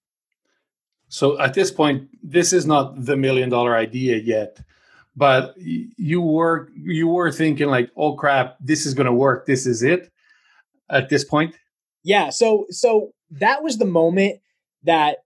So 1.08 1.40
at 1.40 1.54
this 1.54 1.72
point, 1.72 2.08
this 2.22 2.52
is 2.52 2.66
not 2.66 3.04
the 3.04 3.16
million 3.16 3.48
dollar 3.48 3.74
idea 3.76 4.16
yet 4.16 4.60
but 5.16 5.54
you 5.56 6.20
were 6.20 6.70
you 6.74 7.08
were 7.08 7.32
thinking 7.32 7.68
like 7.68 7.90
oh 7.96 8.14
crap 8.14 8.56
this 8.60 8.86
is 8.86 8.94
going 8.94 9.06
to 9.06 9.12
work 9.12 9.46
this 9.46 9.66
is 9.66 9.82
it 9.82 10.10
at 10.88 11.08
this 11.08 11.24
point 11.24 11.54
yeah 12.02 12.30
so 12.30 12.66
so 12.70 13.12
that 13.30 13.62
was 13.62 13.78
the 13.78 13.84
moment 13.84 14.40
that 14.82 15.18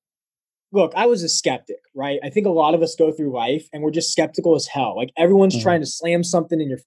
look 0.72 0.92
i 0.96 1.06
was 1.06 1.22
a 1.22 1.28
skeptic 1.28 1.80
right 1.94 2.18
i 2.22 2.30
think 2.30 2.46
a 2.46 2.50
lot 2.50 2.74
of 2.74 2.82
us 2.82 2.94
go 2.96 3.12
through 3.12 3.32
life 3.32 3.68
and 3.72 3.82
we're 3.82 3.90
just 3.90 4.12
skeptical 4.12 4.54
as 4.54 4.66
hell 4.66 4.96
like 4.96 5.10
everyone's 5.16 5.54
mm-hmm. 5.54 5.62
trying 5.62 5.80
to 5.80 5.86
slam 5.86 6.24
something 6.24 6.60
in 6.60 6.68
your 6.68 6.80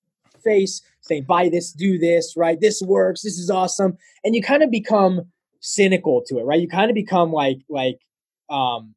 face 0.44 0.82
saying 1.02 1.24
buy 1.24 1.50
this 1.50 1.72
do 1.72 1.98
this 1.98 2.36
right 2.38 2.62
this 2.62 2.82
works 2.82 3.22
this 3.22 3.38
is 3.38 3.50
awesome 3.50 3.98
and 4.24 4.36
you 4.36 4.42
kind 4.42 4.64
of 4.64 4.70
become 4.70 5.22
cynical 5.60 6.24
to 6.26 6.38
it 6.38 6.44
right 6.44 6.62
you 6.62 6.68
kind 6.68 6.92
of 6.92 6.96
become 6.96 7.32
like 7.32 7.60
like 7.70 8.00
um 8.50 8.94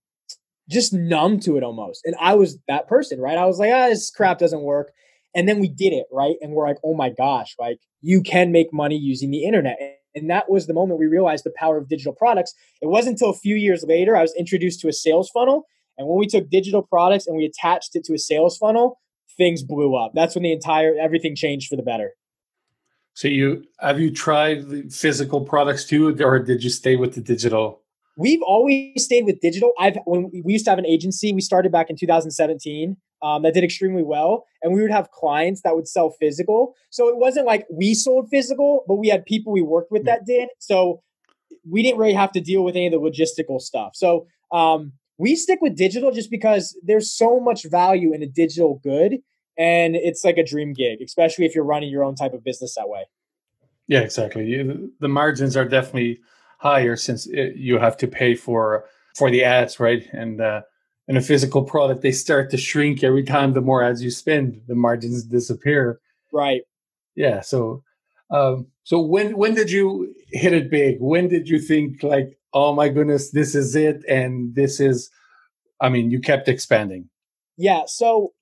just 0.71 0.93
numb 0.93 1.41
to 1.41 1.57
it 1.57 1.65
almost. 1.65 2.03
And 2.07 2.15
I 2.21 2.35
was 2.35 2.57
that 2.69 2.87
person, 2.87 3.21
right? 3.21 3.37
I 3.37 3.45
was 3.45 3.59
like, 3.59 3.73
ah, 3.75 3.89
this 3.89 4.09
crap 4.11 4.39
doesn't 4.39 4.63
work. 4.63 4.93
And 5.35 5.49
then 5.49 5.59
we 5.59 5.69
did 5.69 5.93
it, 5.93 6.07
right? 6.11 6.37
And 6.41 6.53
we're 6.53 6.67
like, 6.67 6.79
oh 6.85 6.95
my 6.95 7.11
gosh, 7.11 7.55
like 7.59 7.79
you 8.01 8.23
can 8.23 8.53
make 8.53 8.73
money 8.73 8.97
using 8.97 9.31
the 9.31 9.45
internet. 9.45 9.79
And 10.15 10.29
that 10.31 10.51
was 10.51 10.67
the 10.67 10.75
moment 10.75 10.99
we 10.99 11.07
realized 11.07 11.45
the 11.45 11.53
power 11.57 11.79
of 11.79 11.89
digital 11.89 12.13
products. 12.13 12.55
It 12.83 12.87
wasn't 12.87 13.15
until 13.15 13.31
a 13.31 13.35
few 13.35 13.57
years 13.57 13.85
later 13.85 14.17
I 14.17 14.23
was 14.23 14.35
introduced 14.37 14.81
to 14.81 14.89
a 14.89 14.93
sales 14.93 15.31
funnel. 15.31 15.67
And 15.99 16.09
when 16.09 16.19
we 16.19 16.27
took 16.27 16.51
digital 16.51 16.83
products 16.83 17.27
and 17.27 17.37
we 17.37 17.45
attached 17.45 17.95
it 17.95 18.05
to 18.05 18.15
a 18.15 18.19
sales 18.19 18.57
funnel, 18.57 18.99
things 19.37 19.63
blew 19.63 19.95
up. 19.95 20.13
That's 20.15 20.35
when 20.35 20.43
the 20.43 20.53
entire 20.53 20.95
everything 20.99 21.37
changed 21.37 21.69
for 21.69 21.77
the 21.77 21.83
better. 21.83 22.13
So 23.15 23.29
you 23.29 23.65
have 23.81 24.01
you 24.01 24.11
tried 24.11 24.69
the 24.69 24.83
physical 24.89 25.41
products 25.43 25.85
too, 25.85 26.17
or 26.21 26.39
did 26.39 26.65
you 26.65 26.71
stay 26.71 26.97
with 26.97 27.15
the 27.15 27.21
digital? 27.21 27.80
We've 28.21 28.43
always 28.43 29.03
stayed 29.03 29.25
with 29.25 29.41
digital. 29.41 29.73
I've 29.79 29.99
when 30.05 30.31
we 30.45 30.53
used 30.53 30.67
to 30.67 30.71
have 30.71 30.79
an 30.79 30.87
agency, 30.87 31.33
we 31.33 31.41
started 31.41 31.73
back 31.73 31.89
in 31.89 31.97
2017. 31.97 32.97
Um, 33.23 33.43
that 33.43 33.53
did 33.53 33.65
extremely 33.65 34.03
well, 34.03 34.47
and 34.63 34.73
we 34.73 34.81
would 34.81 34.91
have 34.91 35.11
clients 35.11 35.61
that 35.63 35.75
would 35.77 35.87
sell 35.87 36.11
physical. 36.19 36.75
So 36.89 37.09
it 37.09 37.19
wasn't 37.19 37.47
like 37.47 37.67
we 37.71 37.93
sold 37.93 38.29
physical, 38.31 38.85
but 38.89 38.95
we 38.95 39.09
had 39.09 39.27
people 39.27 39.53
we 39.53 39.61
worked 39.61 39.93
with 39.93 40.07
that 40.07 40.25
did. 40.25 40.49
So 40.59 41.03
we 41.69 41.83
didn't 41.83 41.99
really 41.99 42.15
have 42.15 42.33
to 42.33 42.41
deal 42.41 42.65
with 42.65 42.77
any 42.77 42.87
of 42.87 42.93
the 42.93 42.99
logistical 42.99 43.61
stuff. 43.61 43.91
So 43.95 44.27
um, 44.53 44.93
we 45.19 45.37
stick 45.37 45.59
with 45.61 45.77
digital 45.77 46.13
just 46.13 46.31
because 46.31 46.75
there's 46.83 47.11
so 47.15 47.41
much 47.41 47.65
value 47.65 48.15
in 48.15 48.23
a 48.23 48.27
digital 48.27 48.81
good, 48.83 49.19
and 49.59 49.97
it's 49.97 50.25
like 50.25 50.39
a 50.39 50.45
dream 50.45 50.73
gig, 50.73 51.03
especially 51.03 51.45
if 51.45 51.55
you're 51.55 51.65
running 51.65 51.91
your 51.91 52.05
own 52.05 52.15
type 52.15 52.33
of 52.33 52.43
business 52.43 52.75
that 52.77 52.89
way. 52.89 53.05
Yeah, 53.87 54.01
exactly. 54.01 54.91
The 55.01 55.09
margins 55.09 55.59
are 55.59 55.67
definitely 55.67 56.21
higher 56.61 56.95
since 56.95 57.27
it, 57.27 57.57
you 57.57 57.79
have 57.79 57.97
to 57.97 58.07
pay 58.07 58.35
for 58.35 58.85
for 59.17 59.31
the 59.31 59.43
ads, 59.43 59.81
right? 59.81 60.07
And 60.13 60.41
uh, 60.41 60.63
in 61.09 61.17
a 61.17 61.21
physical 61.21 61.65
product, 61.65 62.03
they 62.03 62.13
start 62.13 62.51
to 62.51 62.57
shrink 62.57 63.03
every 63.03 63.25
time. 63.25 63.55
The 63.55 63.61
more 63.61 63.83
ads 63.83 64.03
you 64.03 64.11
spend, 64.11 64.61
the 64.69 64.75
margins 64.75 65.25
disappear. 65.25 66.01
Right. 66.33 66.63
Yeah. 67.17 67.41
So, 67.41 67.83
um, 68.31 68.69
so 68.85 69.01
when 69.01 69.37
when 69.37 69.55
did 69.55 69.71
you 69.71 70.15
hit 70.29 70.53
it 70.53 70.71
big? 70.71 70.99
When 71.01 71.29
did 71.29 71.49
you 71.49 71.59
think 71.59 72.03
like, 72.03 72.39
oh 72.53 72.75
my 72.75 72.89
goodness, 72.89 73.31
this 73.31 73.55
is 73.55 73.75
it, 73.75 74.05
and 74.09 74.55
this 74.55 74.81
is? 74.81 75.11
I 75.81 75.89
mean, 75.89 76.11
you 76.11 76.21
kept 76.21 76.47
expanding. 76.47 77.09
Yeah. 77.57 77.83
So, 77.87 78.33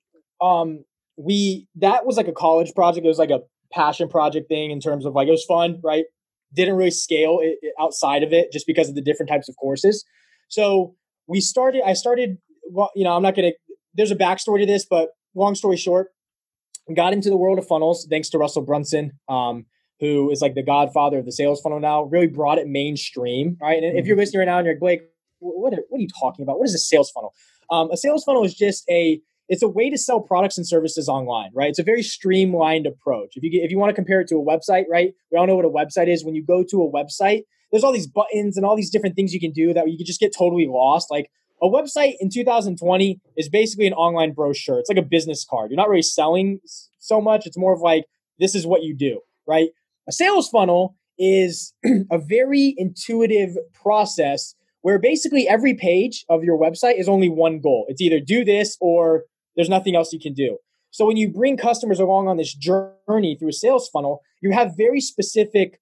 um, 0.41 0.85
we 1.17 1.69
that 1.77 2.05
was 2.05 2.17
like 2.17 2.29
a 2.29 2.33
college 2.33 2.75
project. 2.75 3.07
It 3.07 3.09
was 3.09 3.19
like 3.19 3.31
a 3.31 3.41
passion 3.73 4.09
project 4.09 4.49
thing 4.49 4.71
in 4.71 4.81
terms 4.81 5.07
of 5.07 5.15
like 5.15 5.29
it 5.29 5.33
was 5.33 5.45
fun, 5.45 5.81
right? 5.83 6.05
Didn't 6.55 6.77
really 6.77 6.91
scale 6.91 7.39
it, 7.43 7.59
it 7.63 7.75
outside 7.81 8.23
of 8.23 8.33
it 8.33 8.53
just 8.53 8.67
because 8.67 8.89
of 8.89 8.95
the 8.95 9.03
different 9.03 9.29
types 9.29 9.49
of 9.49 9.57
courses. 9.57 10.05
So 10.49 10.95
we 11.27 11.41
started, 11.41 11.83
I 11.85 11.93
started, 11.93 12.39
well, 12.71 12.91
you 12.95 13.05
know, 13.05 13.15
I'm 13.15 13.23
not 13.23 13.35
going 13.35 13.51
to, 13.51 13.75
there's 13.95 14.11
a 14.11 14.17
backstory 14.17 14.61
to 14.61 14.67
this, 14.67 14.87
but 14.89 15.11
long 15.35 15.55
story 15.55 15.77
short, 15.77 16.09
got 16.95 17.13
into 17.13 17.29
the 17.29 17.37
world 17.37 17.59
of 17.59 17.67
funnels 17.67 18.07
thanks 18.09 18.31
to 18.31 18.39
Russell 18.39 18.63
Brunson, 18.63 19.13
um, 19.29 19.67
who 20.01 20.31
is 20.31 20.41
like 20.41 20.55
the 20.55 20.63
godfather 20.63 21.19
of 21.19 21.27
the 21.27 21.33
sales 21.33 21.61
funnel 21.61 21.81
now, 21.81 22.05
really 22.05 22.29
brought 22.29 22.59
it 22.59 22.67
mainstream. 22.67 23.57
Right. 23.61 23.83
And 23.83 23.99
if 23.99 24.07
you're 24.07 24.15
mm-hmm. 24.15 24.21
listening 24.21 24.39
right 24.41 24.45
now 24.47 24.59
and 24.59 24.65
you're 24.67 24.75
like, 24.75 24.81
Blake, 24.81 25.01
what 25.41 25.73
are, 25.75 25.83
what 25.89 25.99
are 25.99 26.01
you 26.01 26.09
talking 26.19 26.43
about? 26.43 26.59
What 26.59 26.69
is 26.69 26.75
a 26.75 26.79
sales 26.79 27.11
funnel? 27.11 27.35
Um, 27.71 27.91
a 27.91 27.97
sales 27.97 28.25
funnel 28.25 28.45
is 28.45 28.55
just 28.55 28.89
a 28.89 29.21
it's 29.49 29.63
a 29.63 29.69
way 29.69 29.89
to 29.91 29.97
sell 29.97 30.21
products 30.21 30.59
and 30.59 30.67
services 30.67 31.09
online, 31.09 31.51
right? 31.55 31.71
It's 31.71 31.79
a 31.79 31.85
very 31.85 32.03
streamlined 32.03 32.87
approach. 32.87 33.33
If 33.35 33.43
you 33.43 33.51
get, 33.51 33.63
if 33.65 33.71
you 33.71 33.79
want 33.79 33.91
to 33.91 33.95
compare 33.95 34.21
it 34.21 34.29
to 34.29 34.37
a 34.37 34.45
website, 34.45 34.85
right? 34.91 35.15
We 35.33 35.39
all 35.39 35.47
know 35.47 35.57
what 35.57 35.65
a 35.65 35.71
website 35.71 36.09
is. 36.09 36.25
When 36.25 36.35
you 36.35 36.45
go 36.45 36.63
to 36.63 36.83
a 36.83 36.91
website, 36.91 37.43
there's 37.71 37.85
all 37.85 37.93
these 37.93 38.07
buttons 38.07 38.57
and 38.57 38.67
all 38.67 38.77
these 38.77 38.91
different 38.91 39.17
things 39.17 39.33
you 39.33 39.41
can 39.41 39.53
do 39.53 39.73
that 39.75 39.91
you 39.91 39.97
can 39.97 40.07
just 40.07 40.21
get 40.21 40.35
totally 40.37 40.67
lost. 40.69 41.11
Like 41.11 41.31
a 41.63 41.67
website 41.67 42.15
in 42.21 42.31
2020 42.31 43.21
is 43.37 43.49
basically 43.49 43.87
an 43.87 43.95
online 43.95 44.33
brochure. 44.33 44.79
It's 44.79 44.89
like 44.89 44.99
a 44.99 45.03
business 45.03 45.47
card. 45.49 45.71
You're 45.71 45.77
not 45.77 45.89
really 45.89 46.03
selling 46.03 46.61
so 46.99 47.21
much. 47.21 47.47
It's 47.47 47.59
more 47.59 47.73
of 47.73 47.81
like 47.81 48.05
this 48.39 48.55
is 48.55 48.67
what 48.67 48.83
you 48.83 48.95
do, 48.95 49.21
right? 49.47 49.71
A 50.09 50.13
sales 50.13 50.49
funnel 50.49 50.95
is 51.19 51.73
a 52.11 52.19
very 52.19 52.75
intuitive 52.77 53.57
process 53.75 54.55
where 54.83 54.99
basically 54.99 55.49
every 55.49 55.75
page 55.75 56.25
of 56.29 56.45
your 56.45 56.59
website 56.59 56.99
is 56.99 57.09
only 57.09 57.29
one 57.29 57.61
goal. 57.61 57.87
It's 57.89 58.01
either 58.01 58.21
do 58.21 58.45
this 58.45 58.77
or 58.81 59.25
there's 59.59 59.69
nothing 59.69 59.97
else 59.97 60.13
you 60.13 60.21
can 60.21 60.33
do. 60.33 60.57
So 60.91 61.05
when 61.05 61.17
you 61.17 61.29
bring 61.29 61.57
customers 61.57 61.99
along 61.99 62.29
on 62.29 62.37
this 62.37 62.55
journey 62.55 63.37
through 63.39 63.49
a 63.49 63.53
sales 63.53 63.89
funnel, 63.89 64.23
you 64.41 64.53
have 64.53 64.77
very 64.77 65.01
specific 65.01 65.81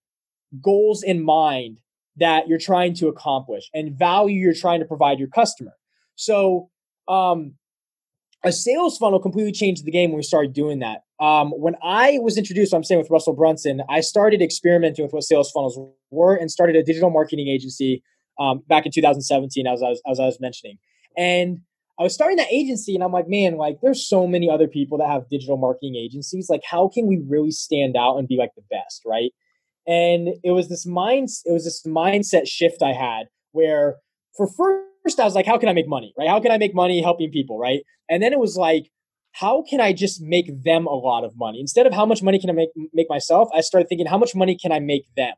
goals 0.62 1.02
in 1.02 1.22
mind 1.22 1.78
that 2.16 2.48
you're 2.48 2.58
trying 2.58 2.94
to 2.94 3.08
accomplish 3.08 3.68
and 3.74 3.96
value 3.96 4.40
you're 4.40 4.54
trying 4.54 4.80
to 4.80 4.86
provide 4.86 5.18
your 5.18 5.28
customer. 5.28 5.72
So 6.14 6.70
um, 7.06 7.54
a 8.42 8.50
sales 8.50 8.96
funnel 8.96 9.20
completely 9.20 9.52
changed 9.52 9.84
the 9.84 9.90
game 9.90 10.10
when 10.10 10.16
we 10.16 10.22
started 10.22 10.54
doing 10.54 10.78
that. 10.78 11.02
Um, 11.20 11.50
when 11.50 11.76
I 11.82 12.18
was 12.22 12.38
introduced, 12.38 12.72
I'm 12.72 12.82
saying 12.82 13.00
with 13.00 13.10
Russell 13.10 13.34
Brunson, 13.34 13.82
I 13.90 14.00
started 14.00 14.40
experimenting 14.40 15.04
with 15.04 15.12
what 15.12 15.24
sales 15.24 15.50
funnels 15.50 15.78
were 16.10 16.34
and 16.34 16.50
started 16.50 16.76
a 16.76 16.82
digital 16.82 17.10
marketing 17.10 17.48
agency 17.48 18.02
um, 18.40 18.62
back 18.68 18.86
in 18.86 18.92
2017, 18.92 19.66
as 19.66 19.82
I 19.82 19.90
was, 19.90 20.02
as 20.10 20.18
I 20.18 20.24
was 20.24 20.40
mentioning. 20.40 20.78
And 21.16 21.60
I 21.98 22.02
was 22.02 22.14
starting 22.14 22.36
that 22.36 22.52
agency 22.52 22.94
and 22.94 23.02
I'm 23.02 23.12
like, 23.12 23.28
man, 23.28 23.56
like 23.56 23.78
there's 23.82 24.06
so 24.06 24.26
many 24.26 24.50
other 24.50 24.68
people 24.68 24.98
that 24.98 25.08
have 25.08 25.28
digital 25.30 25.56
marketing 25.56 25.96
agencies. 25.96 26.48
Like, 26.50 26.62
how 26.68 26.88
can 26.88 27.06
we 27.06 27.22
really 27.26 27.50
stand 27.50 27.96
out 27.96 28.18
and 28.18 28.28
be 28.28 28.36
like 28.36 28.50
the 28.54 28.62
best, 28.70 29.02
right? 29.06 29.32
And 29.86 30.28
it 30.44 30.50
was 30.50 30.68
this 30.68 30.84
mind, 30.84 31.28
it 31.44 31.52
was 31.52 31.64
this 31.64 31.82
mindset 31.86 32.46
shift 32.46 32.82
I 32.82 32.92
had 32.92 33.26
where 33.52 33.96
for 34.36 34.46
first 34.46 35.20
I 35.20 35.24
was 35.24 35.34
like, 35.34 35.46
how 35.46 35.56
can 35.56 35.68
I 35.68 35.72
make 35.72 35.88
money, 35.88 36.12
right? 36.18 36.28
How 36.28 36.40
can 36.40 36.50
I 36.50 36.58
make 36.58 36.74
money 36.74 37.00
helping 37.00 37.30
people, 37.30 37.58
right? 37.58 37.80
And 38.10 38.22
then 38.22 38.32
it 38.32 38.38
was 38.38 38.56
like, 38.56 38.90
how 39.32 39.64
can 39.68 39.80
I 39.80 39.92
just 39.92 40.20
make 40.22 40.64
them 40.64 40.86
a 40.86 40.94
lot 40.94 41.24
of 41.24 41.32
money 41.36 41.60
instead 41.60 41.86
of 41.86 41.92
how 41.92 42.06
much 42.06 42.22
money 42.22 42.38
can 42.38 42.50
I 42.50 42.54
make 42.54 42.70
make 42.92 43.08
myself? 43.08 43.48
I 43.54 43.60
started 43.60 43.88
thinking, 43.88 44.06
how 44.06 44.18
much 44.18 44.34
money 44.34 44.56
can 44.60 44.72
I 44.72 44.80
make 44.80 45.04
them? 45.16 45.34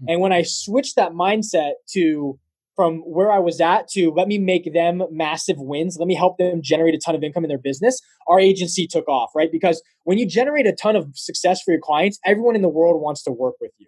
Hmm. 0.00 0.08
And 0.08 0.20
when 0.20 0.32
I 0.32 0.42
switched 0.42 0.96
that 0.96 1.12
mindset 1.12 1.72
to 1.92 2.38
from 2.74 2.98
where 3.00 3.30
I 3.30 3.38
was 3.38 3.60
at 3.60 3.88
to 3.88 4.10
let 4.12 4.28
me 4.28 4.38
make 4.38 4.72
them 4.72 5.02
massive 5.10 5.56
wins, 5.58 5.96
let 5.98 6.06
me 6.06 6.14
help 6.14 6.38
them 6.38 6.60
generate 6.62 6.94
a 6.94 6.98
ton 6.98 7.14
of 7.14 7.22
income 7.22 7.44
in 7.44 7.48
their 7.48 7.58
business, 7.58 8.00
our 8.26 8.40
agency 8.40 8.86
took 8.86 9.06
off, 9.08 9.30
right? 9.34 9.52
Because 9.52 9.82
when 10.04 10.18
you 10.18 10.26
generate 10.26 10.66
a 10.66 10.72
ton 10.72 10.96
of 10.96 11.10
success 11.14 11.62
for 11.62 11.72
your 11.72 11.80
clients, 11.80 12.18
everyone 12.24 12.56
in 12.56 12.62
the 12.62 12.68
world 12.68 13.00
wants 13.00 13.22
to 13.24 13.30
work 13.30 13.54
with 13.60 13.72
you. 13.78 13.86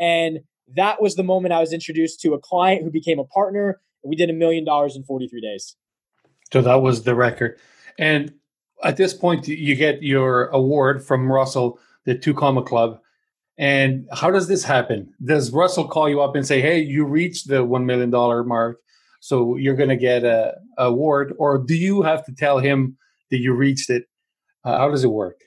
And 0.00 0.40
that 0.74 1.00
was 1.00 1.14
the 1.14 1.22
moment 1.22 1.52
I 1.52 1.60
was 1.60 1.72
introduced 1.72 2.20
to 2.22 2.34
a 2.34 2.38
client 2.38 2.82
who 2.82 2.90
became 2.90 3.18
a 3.18 3.24
partner. 3.24 3.80
We 4.02 4.16
did 4.16 4.30
a 4.30 4.34
million 4.34 4.64
dollars 4.64 4.96
in 4.96 5.04
43 5.04 5.40
days. 5.40 5.76
So 6.52 6.60
that 6.62 6.82
was 6.82 7.04
the 7.04 7.14
record. 7.14 7.58
And 7.98 8.34
at 8.82 8.96
this 8.96 9.14
point, 9.14 9.46
you 9.46 9.74
get 9.76 10.02
your 10.02 10.46
award 10.46 11.04
from 11.04 11.30
Russell, 11.30 11.78
the 12.04 12.16
Two 12.16 12.34
Comma 12.34 12.62
Club. 12.62 13.00
And 13.56 14.08
how 14.12 14.30
does 14.30 14.48
this 14.48 14.64
happen? 14.64 15.12
Does 15.24 15.52
Russell 15.52 15.86
call 15.86 16.08
you 16.08 16.20
up 16.20 16.34
and 16.34 16.46
say, 16.46 16.60
"Hey, 16.60 16.80
you 16.80 17.04
reached 17.04 17.48
the 17.48 17.64
one 17.64 17.86
million 17.86 18.10
dollar 18.10 18.42
mark, 18.42 18.80
so 19.20 19.56
you're 19.56 19.76
going 19.76 19.90
to 19.90 19.96
get 19.96 20.24
a, 20.24 20.54
a, 20.76 20.86
award," 20.86 21.34
or 21.38 21.58
do 21.58 21.74
you 21.74 22.02
have 22.02 22.24
to 22.26 22.32
tell 22.32 22.58
him 22.58 22.96
that 23.30 23.38
you 23.38 23.54
reached 23.54 23.90
it? 23.90 24.04
Uh, 24.64 24.78
how 24.78 24.90
does 24.90 25.04
it 25.04 25.10
work? 25.10 25.40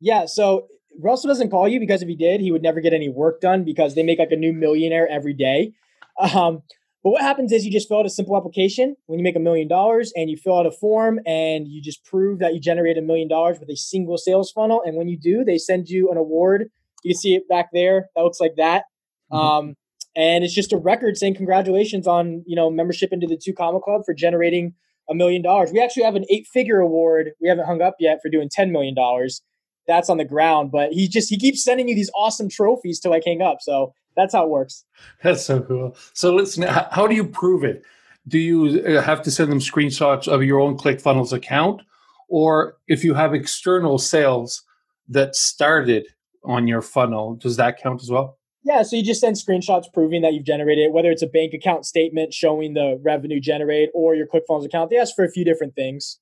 Yeah, 0.00 0.26
so 0.26 0.68
Russell 1.00 1.28
doesn't 1.28 1.50
call 1.50 1.68
you 1.68 1.80
because 1.80 2.02
if 2.02 2.08
he 2.08 2.16
did, 2.16 2.40
he 2.40 2.52
would 2.52 2.62
never 2.62 2.80
get 2.80 2.92
any 2.92 3.08
work 3.08 3.40
done 3.40 3.64
because 3.64 3.94
they 3.94 4.02
make 4.02 4.18
like 4.18 4.30
a 4.30 4.36
new 4.36 4.52
millionaire 4.52 5.08
every 5.08 5.34
day. 5.34 5.72
Um, 6.20 6.62
but 7.02 7.10
what 7.10 7.22
happens 7.22 7.52
is 7.52 7.64
you 7.64 7.70
just 7.70 7.88
fill 7.88 7.98
out 7.98 8.06
a 8.06 8.10
simple 8.10 8.36
application 8.36 8.96
when 9.06 9.18
you 9.18 9.22
make 9.22 9.36
a 9.36 9.40
million 9.40 9.68
dollars 9.68 10.12
and 10.16 10.28
you 10.28 10.36
fill 10.36 10.58
out 10.58 10.66
a 10.66 10.72
form 10.72 11.20
and 11.24 11.68
you 11.68 11.80
just 11.80 12.04
prove 12.04 12.40
that 12.40 12.54
you 12.54 12.60
generate 12.60 12.98
a 12.98 13.02
million 13.02 13.28
dollars 13.28 13.60
with 13.60 13.68
a 13.68 13.76
single 13.76 14.18
sales 14.18 14.50
funnel. 14.50 14.82
And 14.84 14.96
when 14.96 15.06
you 15.06 15.18
do, 15.18 15.44
they 15.44 15.58
send 15.58 15.88
you 15.88 16.10
an 16.10 16.16
award 16.16 16.70
you 17.02 17.14
can 17.14 17.20
see 17.20 17.34
it 17.34 17.48
back 17.48 17.68
there. 17.72 18.08
That 18.14 18.22
looks 18.22 18.40
like 18.40 18.54
that. 18.56 18.84
Mm-hmm. 19.32 19.36
Um, 19.36 19.74
and 20.16 20.44
it's 20.44 20.54
just 20.54 20.72
a 20.72 20.78
record 20.78 21.16
saying 21.16 21.34
congratulations 21.34 22.06
on 22.06 22.42
you 22.46 22.56
know 22.56 22.70
membership 22.70 23.12
into 23.12 23.26
the 23.26 23.36
Two 23.36 23.52
Comma 23.52 23.80
Club 23.80 24.02
for 24.04 24.14
generating 24.14 24.74
a 25.08 25.14
million 25.14 25.42
dollars. 25.42 25.70
We 25.72 25.80
actually 25.80 26.04
have 26.04 26.16
an 26.16 26.24
eight 26.30 26.46
figure 26.46 26.80
award. 26.80 27.32
We 27.40 27.48
haven't 27.48 27.66
hung 27.66 27.82
up 27.82 27.96
yet 28.00 28.18
for 28.22 28.28
doing 28.28 28.48
ten 28.48 28.72
million 28.72 28.94
dollars. 28.94 29.42
That's 29.86 30.10
on 30.10 30.16
the 30.16 30.24
ground, 30.24 30.72
but 30.72 30.92
he 30.92 31.06
just 31.06 31.28
he 31.28 31.38
keeps 31.38 31.62
sending 31.62 31.88
you 31.88 31.94
these 31.94 32.10
awesome 32.16 32.48
trophies 32.48 32.98
to 33.00 33.10
like 33.10 33.24
hang 33.24 33.42
up. 33.42 33.58
So 33.60 33.92
that's 34.16 34.34
how 34.34 34.44
it 34.44 34.50
works. 34.50 34.84
That's 35.22 35.44
so 35.44 35.60
cool. 35.60 35.94
So 36.14 36.34
listen, 36.34 36.62
how 36.62 37.06
do 37.06 37.14
you 37.14 37.26
prove 37.26 37.64
it? 37.64 37.84
Do 38.26 38.38
you 38.38 38.82
uh, 38.82 39.02
have 39.02 39.20
to 39.22 39.30
send 39.30 39.52
them 39.52 39.60
screenshots 39.60 40.26
of 40.26 40.42
your 40.42 40.58
own 40.58 40.78
ClickFunnels 40.78 41.34
account, 41.34 41.82
or 42.28 42.78
if 42.88 43.04
you 43.04 43.12
have 43.12 43.34
external 43.34 43.98
sales 43.98 44.62
that 45.08 45.36
started 45.36 46.06
on 46.46 46.66
your 46.66 46.80
funnel. 46.80 47.34
Does 47.34 47.56
that 47.56 47.80
count 47.80 48.02
as 48.02 48.10
well? 48.10 48.38
Yeah, 48.64 48.82
so 48.82 48.96
you 48.96 49.04
just 49.04 49.20
send 49.20 49.36
screenshots 49.36 49.84
proving 49.92 50.22
that 50.22 50.34
you've 50.34 50.44
generated, 50.44 50.92
whether 50.92 51.10
it's 51.10 51.22
a 51.22 51.28
bank 51.28 51.54
account 51.54 51.86
statement 51.86 52.34
showing 52.34 52.74
the 52.74 53.00
revenue 53.04 53.38
generated 53.38 53.90
or 53.94 54.16
your 54.16 54.26
ClickFunnels 54.26 54.64
account. 54.64 54.90
They 54.90 54.96
ask 54.96 55.14
for 55.14 55.24
a 55.24 55.30
few 55.30 55.44
different 55.44 55.76
things. 55.76 56.18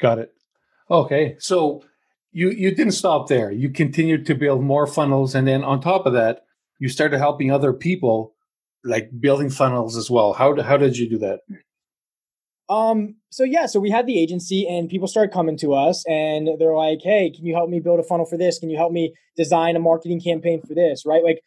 Got 0.00 0.18
it. 0.18 0.32
Okay, 0.90 1.36
so 1.38 1.82
you 2.32 2.50
you 2.50 2.74
didn't 2.74 2.92
stop 2.92 3.28
there. 3.28 3.50
You 3.50 3.70
continued 3.70 4.24
to 4.26 4.34
build 4.34 4.62
more 4.62 4.86
funnels, 4.86 5.34
and 5.34 5.46
then 5.46 5.64
on 5.64 5.80
top 5.80 6.06
of 6.06 6.12
that, 6.12 6.44
you 6.78 6.88
started 6.88 7.18
helping 7.18 7.50
other 7.50 7.72
people, 7.72 8.34
like 8.84 9.10
building 9.20 9.50
funnels 9.50 9.96
as 9.96 10.10
well. 10.10 10.32
How 10.32 10.60
how 10.62 10.76
did 10.76 10.96
you 10.96 11.10
do 11.10 11.18
that? 11.18 11.40
Um, 12.68 13.16
so 13.30 13.44
yeah, 13.44 13.66
so 13.66 13.78
we 13.78 13.90
had 13.90 14.06
the 14.06 14.18
agency 14.18 14.66
and 14.66 14.88
people 14.88 15.06
started 15.06 15.32
coming 15.32 15.56
to 15.58 15.74
us 15.74 16.04
and 16.08 16.48
they're 16.58 16.74
like, 16.74 16.98
Hey, 17.02 17.30
can 17.30 17.46
you 17.46 17.54
help 17.54 17.70
me 17.70 17.80
build 17.80 18.00
a 18.00 18.02
funnel 18.02 18.26
for 18.26 18.36
this? 18.36 18.58
Can 18.58 18.70
you 18.70 18.76
help 18.76 18.92
me 18.92 19.14
design 19.36 19.76
a 19.76 19.80
marketing 19.80 20.20
campaign 20.20 20.60
for 20.66 20.74
this? 20.74 21.04
Right? 21.06 21.22
Like 21.22 21.40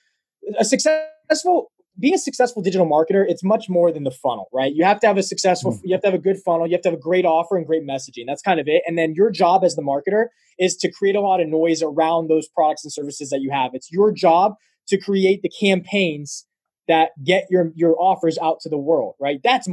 a 0.58 0.64
successful 0.64 1.72
being 2.00 2.14
a 2.14 2.20
successful 2.20 2.62
digital 2.62 2.88
marketer, 2.88 3.26
it's 3.28 3.44
much 3.44 3.70
more 3.70 3.92
than 3.92 4.04
the 4.04 4.12
funnel, 4.12 4.50
right? 4.54 4.74
You 4.74 4.86
have 4.86 5.00
to 5.02 5.08
have 5.08 5.18
a 5.18 5.24
successful, 5.24 5.74
mm-hmm. 5.74 5.88
you 5.88 5.94
have 5.94 6.02
to 6.02 6.08
have 6.08 6.14
a 6.14 6.22
good 6.22 6.38
funnel, 6.38 6.66
you 6.66 6.74
have 6.74 6.82
to 6.84 6.90
have 6.90 6.98
a 6.98 7.02
great 7.02 7.26
offer 7.26 7.58
and 7.58 7.66
great 7.66 7.86
messaging. 7.86 8.24
That's 8.26 8.42
kind 8.42 8.60
of 8.60 8.68
it. 8.68 8.84
And 8.88 8.98
then 8.98 9.14
your 9.16 9.30
job 9.30 9.64
as 9.64 9.76
the 9.76 9.82
marketer 9.82 10.28
is 10.58 10.76
to 10.78 10.92
create 10.92 11.16
a 11.16 11.22
lot 11.22 11.42
of 11.42 11.48
noise 11.48 11.82
around 11.84 12.30
those 12.30 12.48
products 12.48 12.84
and 12.84 12.94
services 12.94 13.30
that 13.30 13.42
you 13.42 13.52
have. 13.52 13.72
It's 13.74 13.92
your 13.92 14.12
job 14.12 14.56
to 14.88 14.98
create 14.98 15.42
the 15.42 15.50
campaigns 15.50 16.46
that 16.88 17.12
get 17.24 17.46
your 17.50 17.72
your 17.76 17.96
offers 18.02 18.38
out 18.42 18.60
to 18.62 18.70
the 18.70 18.78
world, 18.78 19.16
right? 19.20 19.40
That's 19.44 19.68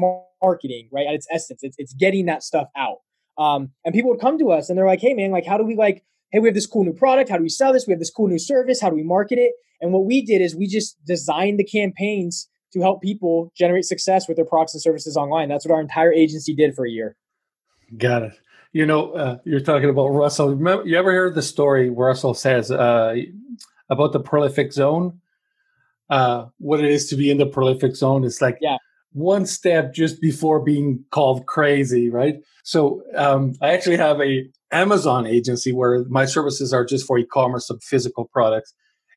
marketing, 0.46 0.88
right? 0.92 1.06
At 1.06 1.14
its 1.14 1.26
essence, 1.30 1.60
it's 1.62 1.76
it's 1.78 1.94
getting 1.94 2.26
that 2.26 2.42
stuff 2.42 2.68
out. 2.76 2.98
Um, 3.38 3.70
and 3.84 3.94
people 3.94 4.10
would 4.10 4.20
come 4.20 4.38
to 4.38 4.50
us 4.50 4.68
and 4.68 4.78
they're 4.78 4.86
like, 4.86 5.00
"Hey, 5.00 5.14
man, 5.14 5.30
like, 5.30 5.46
how 5.46 5.58
do 5.58 5.64
we 5.64 5.76
like? 5.76 6.04
Hey, 6.30 6.38
we 6.40 6.48
have 6.48 6.54
this 6.54 6.66
cool 6.66 6.84
new 6.84 6.92
product. 6.92 7.30
How 7.30 7.36
do 7.36 7.42
we 7.42 7.48
sell 7.48 7.72
this? 7.72 7.86
We 7.86 7.92
have 7.92 7.98
this 7.98 8.10
cool 8.10 8.28
new 8.28 8.38
service. 8.38 8.80
How 8.80 8.90
do 8.90 8.96
we 8.96 9.02
market 9.02 9.38
it?" 9.38 9.52
And 9.80 9.92
what 9.92 10.04
we 10.06 10.22
did 10.22 10.40
is 10.40 10.56
we 10.56 10.66
just 10.66 10.96
designed 11.04 11.58
the 11.58 11.64
campaigns 11.64 12.48
to 12.72 12.80
help 12.80 13.02
people 13.02 13.52
generate 13.56 13.84
success 13.84 14.26
with 14.28 14.36
their 14.36 14.46
products 14.46 14.74
and 14.74 14.82
services 14.82 15.16
online. 15.16 15.48
That's 15.48 15.66
what 15.66 15.74
our 15.74 15.80
entire 15.80 16.12
agency 16.12 16.54
did 16.54 16.74
for 16.74 16.86
a 16.86 16.90
year. 16.90 17.16
Got 17.98 18.22
it. 18.22 18.32
You 18.72 18.84
know, 18.86 19.12
uh, 19.12 19.38
you're 19.44 19.60
talking 19.60 19.88
about 19.88 20.08
Russell. 20.08 20.50
Remember, 20.50 20.84
you 20.86 20.98
ever 20.98 21.12
heard 21.12 21.34
the 21.34 21.42
story 21.42 21.88
Russell 21.88 22.34
says 22.34 22.70
uh, 22.70 23.14
about 23.88 24.12
the 24.12 24.20
prolific 24.20 24.72
zone? 24.72 25.20
uh, 26.10 26.46
what 26.58 26.80
it 26.80 26.90
is 26.90 27.08
to 27.08 27.16
be 27.16 27.30
in 27.30 27.38
the 27.38 27.46
prolific 27.46 27.96
zone. 27.96 28.24
It's 28.24 28.40
like 28.40 28.58
yeah. 28.60 28.76
One 29.16 29.46
step 29.46 29.94
just 29.94 30.20
before 30.20 30.62
being 30.62 31.02
called 31.10 31.46
crazy, 31.46 32.10
right? 32.10 32.34
So 32.64 33.02
um, 33.16 33.54
I 33.62 33.72
actually 33.72 33.96
have 33.96 34.20
a 34.20 34.44
Amazon 34.70 35.26
agency 35.26 35.72
where 35.72 36.04
my 36.10 36.26
services 36.26 36.74
are 36.74 36.84
just 36.84 37.06
for 37.06 37.16
e-commerce 37.16 37.70
of 37.70 37.82
physical 37.82 38.26
products, 38.26 38.74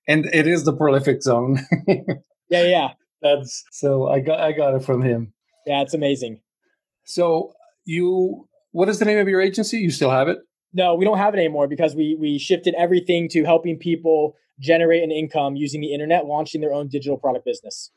and 0.08 0.25
it 0.27 0.48
is 0.48 0.63
the 0.63 0.74
prolific 0.74 1.22
zone. 1.22 1.60
yeah, 1.88 2.63
yeah. 2.63 2.88
That's 3.22 3.65
so 3.72 4.08
I 4.08 4.22
got 4.22 4.39
I 4.39 4.53
got 4.53 4.74
it 4.74 4.86
from 4.86 5.01
him. 5.01 5.34
Yeah, 5.68 5.82
it's 5.82 5.94
amazing. 5.94 6.39
So 7.03 7.51
you, 7.84 8.48
what 8.72 8.88
is 8.88 9.00
the 9.00 9.06
name 9.06 9.18
of 9.18 9.27
your 9.27 9.41
agency? 9.41 9.79
You 9.79 9.91
still 9.91 10.12
have 10.12 10.29
it? 10.29 10.38
No, 10.72 10.96
we 10.96 11.03
don't 11.03 11.18
have 11.18 11.34
it 11.34 11.39
anymore 11.39 11.68
because 11.68 11.94
we 11.94 12.15
we 12.18 12.39
shifted 12.39 12.74
everything 12.77 13.27
to 13.32 13.44
helping 13.44 13.77
people 13.77 14.38
generate 14.62 15.03
an 15.03 15.12
income 15.12 15.58
using 15.58 15.82
the 15.82 15.94
internet, 15.94 16.25
launching 16.25 16.62
their 16.62 16.74
own 16.74 16.88
digital 16.88 17.18
product 17.18 17.44
business. 17.44 17.91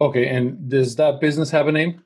Okay, 0.00 0.28
and 0.28 0.68
does 0.68 0.96
that 0.96 1.20
business 1.20 1.50
have 1.50 1.66
a 1.66 1.72
name? 1.72 2.02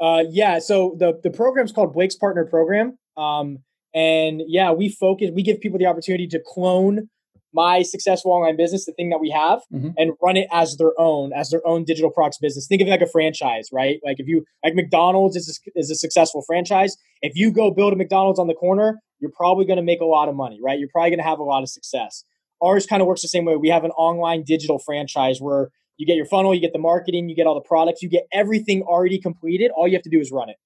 Uh, 0.00 0.24
yeah, 0.30 0.58
so 0.58 0.96
the 0.98 1.18
the 1.22 1.30
program's 1.30 1.72
called 1.72 1.92
Blake's 1.92 2.16
Partner 2.16 2.44
Program, 2.44 2.98
um, 3.16 3.58
and 3.94 4.42
yeah, 4.46 4.72
we 4.72 4.88
focus. 4.88 5.30
We 5.34 5.42
give 5.42 5.60
people 5.60 5.78
the 5.78 5.86
opportunity 5.86 6.26
to 6.28 6.40
clone 6.44 7.08
my 7.52 7.82
successful 7.82 8.30
online 8.30 8.56
business, 8.56 8.86
the 8.86 8.92
thing 8.92 9.10
that 9.10 9.18
we 9.20 9.28
have, 9.30 9.60
mm-hmm. 9.72 9.90
and 9.96 10.12
run 10.22 10.36
it 10.36 10.46
as 10.52 10.76
their 10.76 10.92
own, 10.98 11.32
as 11.32 11.50
their 11.50 11.60
own 11.66 11.84
digital 11.84 12.10
products 12.10 12.38
business. 12.38 12.66
Think 12.68 12.80
of 12.80 12.88
it 12.88 12.92
like 12.92 13.00
a 13.00 13.08
franchise, 13.08 13.68
right? 13.72 14.00
Like 14.04 14.20
if 14.20 14.28
you 14.28 14.44
like 14.64 14.74
McDonald's 14.74 15.36
is 15.36 15.60
a, 15.66 15.78
is 15.78 15.90
a 15.90 15.96
successful 15.96 16.42
franchise. 16.46 16.96
If 17.22 17.32
you 17.34 17.52
go 17.52 17.70
build 17.70 17.92
a 17.92 17.96
McDonald's 17.96 18.38
on 18.38 18.46
the 18.46 18.54
corner, 18.54 19.00
you're 19.18 19.32
probably 19.32 19.64
going 19.64 19.78
to 19.78 19.82
make 19.82 20.00
a 20.00 20.06
lot 20.06 20.28
of 20.28 20.34
money, 20.34 20.58
right? 20.62 20.78
You're 20.78 20.88
probably 20.92 21.10
going 21.10 21.18
to 21.18 21.24
have 21.24 21.40
a 21.40 21.44
lot 21.44 21.62
of 21.62 21.68
success 21.68 22.24
ours 22.62 22.86
kind 22.86 23.02
of 23.02 23.08
works 23.08 23.22
the 23.22 23.28
same 23.28 23.44
way. 23.44 23.56
We 23.56 23.68
have 23.68 23.84
an 23.84 23.90
online 23.92 24.44
digital 24.44 24.78
franchise 24.78 25.40
where 25.40 25.70
you 26.00 26.06
get 26.06 26.16
your 26.16 26.24
funnel, 26.24 26.54
you 26.54 26.60
get 26.60 26.72
the 26.72 26.78
marketing, 26.78 27.28
you 27.28 27.36
get 27.36 27.46
all 27.46 27.54
the 27.54 27.60
products, 27.60 28.02
you 28.02 28.08
get 28.08 28.26
everything 28.32 28.82
already 28.82 29.18
completed. 29.18 29.70
All 29.76 29.86
you 29.86 29.94
have 29.94 30.02
to 30.02 30.10
do 30.10 30.18
is 30.18 30.32
run 30.32 30.48
it. 30.48 30.56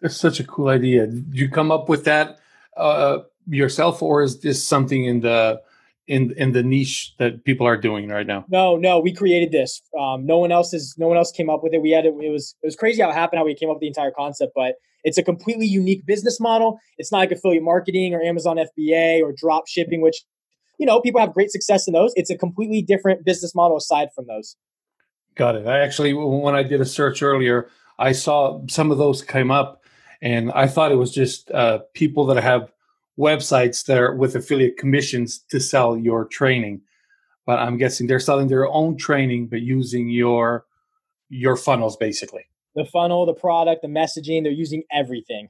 That's 0.00 0.16
such 0.16 0.38
a 0.38 0.44
cool 0.44 0.68
idea. 0.68 1.08
Did 1.08 1.26
you 1.32 1.48
come 1.48 1.72
up 1.72 1.88
with 1.88 2.04
that 2.04 2.38
uh, 2.76 3.18
yourself, 3.48 4.00
or 4.00 4.22
is 4.22 4.40
this 4.40 4.64
something 4.64 5.04
in 5.04 5.20
the 5.20 5.60
in 6.06 6.32
in 6.36 6.52
the 6.52 6.62
niche 6.62 7.14
that 7.18 7.44
people 7.44 7.66
are 7.66 7.76
doing 7.76 8.08
right 8.08 8.26
now? 8.26 8.44
No, 8.48 8.76
no, 8.76 9.00
we 9.00 9.12
created 9.12 9.50
this. 9.50 9.82
Um, 9.98 10.24
no 10.24 10.38
one 10.38 10.52
else 10.52 10.72
is. 10.72 10.94
No 10.98 11.08
one 11.08 11.16
else 11.16 11.32
came 11.32 11.50
up 11.50 11.64
with 11.64 11.74
it. 11.74 11.82
We 11.82 11.90
had 11.90 12.06
it. 12.06 12.14
It 12.20 12.30
was 12.30 12.54
it 12.62 12.66
was 12.66 12.76
crazy 12.76 13.02
how 13.02 13.10
it 13.10 13.14
happened. 13.14 13.38
How 13.38 13.44
we 13.44 13.54
came 13.56 13.70
up 13.70 13.76
with 13.76 13.80
the 13.80 13.88
entire 13.88 14.12
concept, 14.12 14.52
but 14.54 14.76
it's 15.02 15.18
a 15.18 15.22
completely 15.22 15.66
unique 15.66 16.06
business 16.06 16.38
model. 16.38 16.78
It's 16.98 17.10
not 17.10 17.18
like 17.18 17.32
affiliate 17.32 17.64
marketing 17.64 18.14
or 18.14 18.22
Amazon 18.22 18.56
FBA 18.56 19.20
or 19.22 19.32
drop 19.36 19.66
shipping, 19.66 20.00
which 20.00 20.22
you 20.78 20.86
know, 20.86 21.00
people 21.00 21.20
have 21.20 21.32
great 21.32 21.50
success 21.50 21.86
in 21.86 21.94
those. 21.94 22.12
It's 22.16 22.30
a 22.30 22.36
completely 22.36 22.82
different 22.82 23.24
business 23.24 23.54
model 23.54 23.76
aside 23.76 24.08
from 24.14 24.26
those. 24.26 24.56
Got 25.34 25.56
it. 25.56 25.66
I 25.66 25.80
actually, 25.80 26.12
when 26.14 26.54
I 26.54 26.62
did 26.62 26.80
a 26.80 26.84
search 26.84 27.22
earlier, 27.22 27.68
I 27.98 28.12
saw 28.12 28.60
some 28.68 28.90
of 28.90 28.98
those 28.98 29.22
came 29.22 29.50
up, 29.50 29.82
and 30.22 30.52
I 30.52 30.66
thought 30.66 30.92
it 30.92 30.96
was 30.96 31.12
just 31.12 31.50
uh, 31.50 31.80
people 31.92 32.26
that 32.26 32.42
have 32.42 32.72
websites 33.18 33.84
that 33.86 33.98
are 33.98 34.14
with 34.14 34.34
affiliate 34.36 34.76
commissions 34.76 35.38
to 35.50 35.60
sell 35.60 35.96
your 35.96 36.24
training. 36.24 36.82
But 37.46 37.58
I'm 37.58 37.76
guessing 37.76 38.06
they're 38.06 38.20
selling 38.20 38.48
their 38.48 38.68
own 38.68 38.96
training, 38.96 39.48
but 39.48 39.60
using 39.60 40.08
your 40.08 40.66
your 41.28 41.56
funnels 41.56 41.96
basically. 41.96 42.44
the 42.74 42.84
funnel, 42.84 43.26
the 43.26 43.34
product, 43.34 43.82
the 43.82 43.88
messaging. 43.88 44.42
They're 44.42 44.52
using 44.52 44.82
everything. 44.92 45.48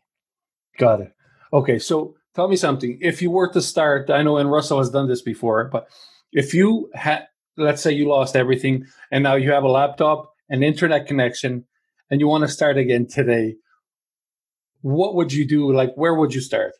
Got 0.78 1.00
it. 1.02 1.12
Okay, 1.52 1.78
so 1.78 2.16
tell 2.34 2.48
me 2.48 2.56
something. 2.56 2.98
If 3.00 3.22
you 3.22 3.30
were 3.30 3.48
to 3.52 3.60
start, 3.60 4.10
I 4.10 4.22
know, 4.22 4.36
and 4.36 4.50
Russell 4.50 4.78
has 4.78 4.90
done 4.90 5.08
this 5.08 5.22
before, 5.22 5.64
but 5.64 5.88
if 6.32 6.52
you 6.52 6.90
had, 6.94 7.26
let's 7.56 7.82
say, 7.82 7.92
you 7.92 8.08
lost 8.08 8.36
everything, 8.36 8.86
and 9.10 9.22
now 9.22 9.34
you 9.34 9.52
have 9.52 9.64
a 9.64 9.68
laptop, 9.68 10.32
an 10.50 10.62
internet 10.62 11.06
connection, 11.06 11.64
and 12.10 12.20
you 12.20 12.28
want 12.28 12.42
to 12.42 12.48
start 12.48 12.76
again 12.76 13.06
today, 13.06 13.56
what 14.82 15.14
would 15.14 15.32
you 15.32 15.46
do? 15.46 15.72
Like, 15.72 15.94
where 15.94 16.14
would 16.14 16.34
you 16.34 16.40
start? 16.40 16.72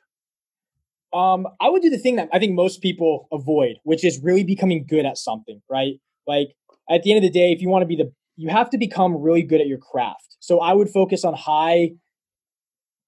Um, 1.14 1.46
I 1.61 1.68
would 1.68 1.80
do 1.80 1.90
the 1.90 1.99
thing 1.99 2.16
that 2.16 2.28
I 2.32 2.40
think 2.40 2.54
most 2.54 2.82
people 2.82 3.28
avoid, 3.30 3.76
which 3.84 4.04
is 4.04 4.20
really 4.23 4.42
becoming 4.42 4.84
good 4.84 5.06
at 5.06 5.16
something, 5.16 5.62
right? 5.70 5.94
Like 6.26 6.49
at 6.90 7.04
the 7.04 7.12
end 7.12 7.18
of 7.18 7.23
the 7.23 7.38
day, 7.38 7.52
if 7.52 7.62
you 7.62 7.68
want 7.68 7.82
to 7.82 7.87
be 7.87 7.96
the, 7.96 8.12
you 8.37 8.49
have 8.49 8.68
to 8.70 8.78
become 8.78 9.16
really 9.16 9.42
good 9.42 9.61
at 9.61 9.68
your 9.68 9.78
craft. 9.78 10.37
So 10.40 10.58
I 10.58 10.73
would 10.73 10.90
focus 10.90 11.25
on 11.25 11.32
high, 11.34 11.92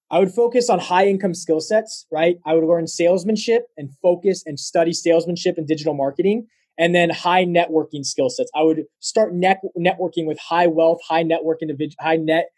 I 0.09 0.19
would 0.19 0.31
focus 0.31 0.69
on 0.69 0.79
high 0.79 1.07
income 1.07 1.33
skill 1.33 1.59
sets, 1.59 2.05
right? 2.11 2.37
I 2.45 2.53
would 2.53 2.63
learn 2.63 2.87
salesmanship 2.87 3.67
and 3.75 3.89
focus 4.01 4.43
and 4.45 4.59
study 4.59 4.93
salesmanship 4.93 5.57
and 5.57 5.67
digital 5.67 5.93
marketing, 5.93 6.47
and 6.77 6.95
then 6.95 7.09
high 7.09 7.43
networking 7.43 8.05
skill 8.05 8.29
sets. 8.29 8.49
I 8.55 8.63
would 8.63 8.85
start 8.99 9.33
net, 9.33 9.61
networking 9.77 10.25
with 10.25 10.39
high 10.39 10.67
wealth, 10.67 10.99
high 11.07 11.23
network 11.23 11.61
individual, 11.61 11.97
high 11.99 12.15
net, 12.15 12.49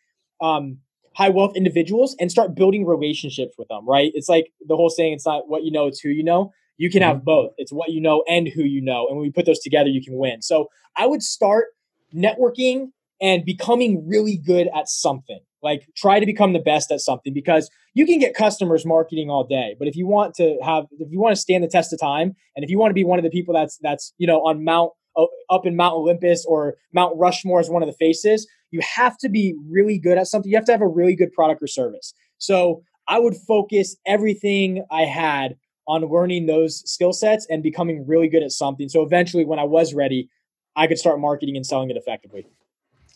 um, 0.42 0.78
high 1.16 1.30
wealth 1.30 1.56
individuals, 1.56 2.16
and 2.20 2.30
start 2.30 2.54
building 2.54 2.86
relationships 2.86 3.56
with 3.58 3.68
them. 3.70 3.88
Right? 3.88 4.12
It's 4.14 4.30
like 4.30 4.52
the 4.68 4.76
whole 4.76 4.90
saying: 4.90 5.14
it's 5.14 5.26
not 5.26 5.50
what 5.50 5.64
you 5.64 5.72
know, 5.72 5.88
it's 5.88 6.00
who 6.00 6.10
you 6.10 6.24
know. 6.24 6.52
You 6.78 6.90
can 6.90 7.02
have 7.02 7.18
mm-hmm. 7.18 7.26
both. 7.26 7.52
It's 7.58 7.74
what 7.74 7.90
you 7.90 8.00
know 8.00 8.24
and 8.30 8.48
who 8.48 8.64
you 8.64 8.82
know. 8.82 9.08
And 9.08 9.18
when 9.18 9.26
we 9.26 9.32
put 9.32 9.46
those 9.46 9.60
together, 9.60 9.90
you 9.90 10.04
can 10.04 10.16
win. 10.16 10.42
So 10.42 10.70
I 10.96 11.08
would 11.08 11.22
start 11.24 11.68
networking 12.16 12.92
and 13.22 13.44
becoming 13.44 14.08
really 14.08 14.38
good 14.38 14.70
at 14.74 14.88
something. 14.88 15.42
Like 15.62 15.88
try 15.96 16.20
to 16.20 16.26
become 16.26 16.54
the 16.54 16.60
best 16.60 16.92
at 16.92 17.02
something 17.02 17.34
because 17.34 17.70
you 17.94 18.06
can 18.06 18.20
get 18.20 18.34
customers 18.34 18.86
marketing 18.86 19.30
all 19.30 19.44
day. 19.44 19.76
But 19.78 19.88
if 19.88 19.96
you 19.96 20.08
want 20.08 20.36
to 20.36 20.58
have, 20.64 20.86
if 21.00 21.12
you 21.12 21.20
want 21.20 21.36
to 21.36 21.42
stand 21.42 21.64
the 21.64 21.68
test 21.68 21.92
of 21.92 22.00
time, 22.00 22.36
and 22.56 22.64
if 22.64 22.70
you 22.70 22.78
want 22.78 22.92
to 22.92 22.96
be 22.96 23.04
one 23.04 23.20
of 23.20 23.24
the 23.24 23.30
people 23.30 23.54
that's 23.54 23.78
that's 23.82 24.14
you 24.18 24.28
know 24.28 24.40
on 24.46 24.64
Mount 24.64 24.92
uh, 25.18 25.26
up 25.50 25.66
in 25.66 25.76
Mount 25.76 25.96
Olympus 25.96 26.46
or 26.46 26.76
Mount 26.94 27.18
Rushmore 27.18 27.60
as 27.60 27.70
one 27.70 27.84
of 27.84 27.88
the 27.88 27.96
faces, 27.96 28.48
you 28.72 28.80
have 28.82 29.18
to 29.18 29.30
be 29.30 29.56
really 29.70 29.98
good 29.98 30.18
at 30.18 30.28
something. 30.28 30.50
You 30.50 30.58
have 30.58 30.66
to 30.66 30.72
have 30.72 30.82
a 30.82 30.88
really 30.88 31.16
good 31.16 31.34
product 31.34 31.62
or 31.62 31.68
service. 31.68 32.14
So 32.38 32.84
I 33.08 33.20
would 33.20 33.36
focus 33.36 33.98
everything 34.06 34.86
I 34.92 35.04
had 35.04 35.58
on 35.88 36.04
learning 36.06 36.46
those 36.46 36.90
skill 36.90 37.12
sets 37.12 37.48
and 37.50 37.64
becoming 37.64 38.06
really 38.06 38.30
good 38.30 38.44
at 38.44 38.52
something. 38.52 38.88
So 38.88 39.02
eventually, 39.02 39.44
when 39.44 39.58
I 39.58 39.64
was 39.64 39.94
ready, 39.94 40.30
I 40.76 40.86
could 40.86 41.00
start 41.00 41.20
marketing 41.20 41.58
and 41.58 41.66
selling 41.66 41.90
it 41.90 41.98
effectively. 41.98 42.46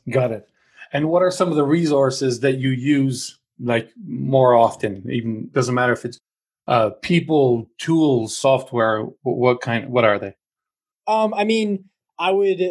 Got 0.09 0.31
it. 0.31 0.49
And 0.93 1.09
what 1.09 1.23
are 1.23 1.31
some 1.31 1.49
of 1.49 1.55
the 1.55 1.63
resources 1.63 2.39
that 2.41 2.59
you 2.59 2.69
use 2.69 3.39
like 3.59 3.89
more 4.07 4.53
often? 4.53 5.03
Even 5.11 5.49
doesn't 5.51 5.73
matter 5.73 5.93
if 5.93 6.05
it's 6.05 6.19
uh, 6.67 6.91
people, 7.01 7.67
tools, 7.79 8.37
software. 8.37 9.01
What 9.23 9.59
kind? 9.61 9.89
What 9.89 10.05
are 10.05 10.19
they? 10.19 10.35
Um, 11.07 11.33
I 11.33 11.43
mean, 11.43 11.85
I 12.19 12.31
would 12.31 12.61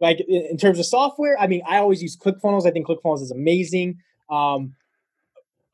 like 0.00 0.20
in 0.28 0.56
terms 0.58 0.78
of 0.78 0.86
software. 0.86 1.38
I 1.38 1.46
mean, 1.46 1.62
I 1.66 1.78
always 1.78 2.02
use 2.02 2.16
ClickFunnels. 2.16 2.66
I 2.66 2.70
think 2.70 2.86
ClickFunnels 2.86 3.22
is 3.22 3.30
amazing. 3.30 3.98
Um, 4.28 4.74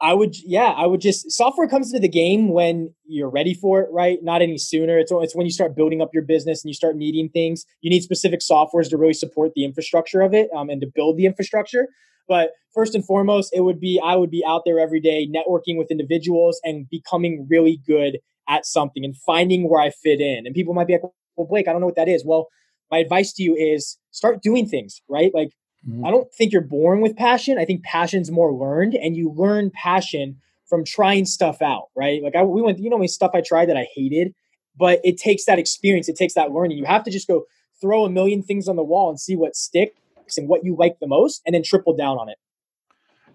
I 0.01 0.13
would, 0.13 0.37
yeah, 0.45 0.75
I 0.77 0.87
would 0.87 1.01
just 1.01 1.31
software 1.31 1.67
comes 1.67 1.89
into 1.91 2.01
the 2.01 2.09
game 2.09 2.49
when 2.49 2.95
you're 3.07 3.31
ready 3.31 3.55
for 3.55 3.81
it, 3.81 3.89
right? 3.91 4.19
Not 4.23 4.43
any 4.43 4.59
sooner. 4.59 4.99
It's 4.99 5.11
it's 5.11 5.35
when 5.35 5.47
you 5.47 5.53
start 5.53 5.75
building 5.75 6.03
up 6.03 6.11
your 6.13 6.23
business 6.23 6.63
and 6.63 6.69
you 6.69 6.75
start 6.75 6.97
needing 6.97 7.31
things. 7.31 7.65
You 7.81 7.89
need 7.91 8.03
specific 8.03 8.41
softwares 8.41 8.91
to 8.91 8.99
really 8.99 9.15
support 9.15 9.53
the 9.55 9.65
infrastructure 9.65 10.21
of 10.21 10.35
it 10.35 10.51
um, 10.55 10.69
and 10.69 10.83
to 10.83 10.87
build 10.95 11.17
the 11.17 11.25
infrastructure. 11.25 11.89
But 12.29 12.51
first 12.75 12.95
and 12.95 13.07
foremost, 13.07 13.55
it 13.55 13.61
would 13.61 13.81
be 13.81 13.99
I 14.05 14.17
would 14.17 14.31
be 14.31 14.45
out 14.47 14.63
there 14.67 14.79
every 14.79 15.01
day 15.01 15.27
networking 15.27 15.79
with 15.79 15.91
individuals 15.91 16.61
and 16.63 16.87
becoming 16.91 17.47
really 17.49 17.81
good 17.87 18.19
at 18.49 18.67
something 18.67 19.03
and 19.03 19.17
finding 19.17 19.69
where 19.69 19.81
I 19.81 19.91
fit 19.91 20.21
in. 20.21 20.47
And 20.47 20.55
people 20.55 20.75
might 20.75 20.89
be 20.89 20.95
like, 20.95 21.03
"Well, 21.37 21.47
Blake, 21.47 21.69
I 21.69 21.73
don't 21.73 21.81
know 21.81 21.87
what 21.87 21.97
that 21.97 22.09
is." 22.09 22.23
Well, 22.25 22.49
my 22.91 22.99
advice 22.99 23.33
to 23.35 23.43
you 23.43 23.55
is 23.57 23.99
start 24.11 24.43
doing 24.43 24.69
things, 24.69 25.01
right? 25.09 25.33
Like 25.35 25.51
Mm-hmm. 25.89 26.05
I 26.05 26.11
don't 26.11 26.33
think 26.33 26.53
you're 26.53 26.63
born 26.63 27.01
with 27.01 27.17
passion. 27.17 27.59
I 27.59 27.65
think 27.65 27.83
passion's 27.85 28.31
more 28.31 28.53
learned, 28.53 28.95
and 28.95 29.17
you 29.17 29.31
learn 29.31 29.71
passion 29.71 30.41
from 30.69 30.85
trying 30.85 31.27
stuff 31.27 31.63
out, 31.63 31.89
right? 31.95 32.23
Like 32.23 32.35
I, 32.35 32.43
we 32.43 32.61
went, 32.61 32.79
you 32.79 32.91
know, 32.91 32.99
my 32.99 33.07
stuff 33.07 33.31
I 33.35 33.41
tried 33.41 33.69
that 33.69 33.77
I 33.77 33.87
hated, 33.95 34.35
but 34.77 35.01
it 35.05 35.17
takes 35.17 35.45
that 35.45 35.59
experience, 35.59 36.09
it 36.09 36.17
takes 36.17 36.35
that 36.35 36.51
learning. 36.51 36.79
You 36.79 36.85
have 36.87 37.05
to 37.05 37.11
just 37.11 37.29
go 37.29 37.45
throw 37.81 38.05
a 38.05 38.11
million 38.11 38.43
things 38.43 38.69
on 38.69 38.77
the 38.77 38.83
wall 38.83 39.11
and 39.11 39.21
see 39.21 39.37
what 39.37 39.55
sticks 39.55 40.37
and 40.37 40.49
what 40.49 40.65
you 40.65 40.75
like 40.77 40.99
the 40.99 41.07
most, 41.07 41.43
and 41.47 41.55
then 41.55 41.63
triple 41.63 41.97
down 41.97 42.19
on 42.19 42.29
it. 42.29 42.39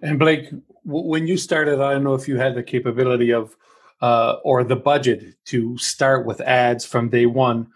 And 0.01 0.19
Blake, 0.19 0.49
when 0.83 1.27
you 1.27 1.37
started, 1.37 1.79
I 1.79 1.93
don't 1.93 2.03
know 2.03 2.15
if 2.15 2.27
you 2.27 2.37
had 2.37 2.55
the 2.55 2.63
capability 2.63 3.31
of 3.31 3.55
uh, 4.01 4.37
or 4.43 4.63
the 4.63 4.75
budget 4.75 5.35
to 5.45 5.77
start 5.77 6.25
with 6.25 6.41
ads 6.41 6.85
from 6.85 7.09
day 7.09 7.27
one. 7.27 7.67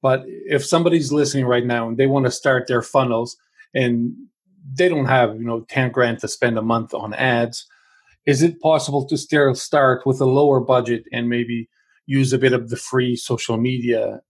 But 0.00 0.24
if 0.26 0.64
somebody's 0.64 1.12
listening 1.12 1.44
right 1.44 1.66
now 1.66 1.88
and 1.88 1.96
they 1.96 2.06
want 2.06 2.24
to 2.24 2.30
start 2.30 2.66
their 2.66 2.82
funnels, 2.82 3.36
and 3.74 4.14
they 4.74 4.88
don't 4.88 5.06
have 5.06 5.36
you 5.36 5.44
know 5.44 5.64
10 5.68 5.90
grand 5.92 6.18
to 6.20 6.28
spend 6.28 6.58
a 6.58 6.62
month 6.62 6.94
on 6.94 7.14
ads. 7.14 7.66
Is 8.26 8.42
it 8.42 8.60
possible 8.60 9.06
to 9.06 9.16
still 9.16 9.54
start 9.54 10.04
with 10.04 10.20
a 10.20 10.26
lower 10.26 10.60
budget 10.60 11.04
and 11.12 11.28
maybe 11.28 11.68
use 12.06 12.32
a 12.32 12.38
bit 12.38 12.52
of 12.52 12.68
the 12.68 12.76
free 12.76 13.16
social 13.16 13.56
media 13.56 14.20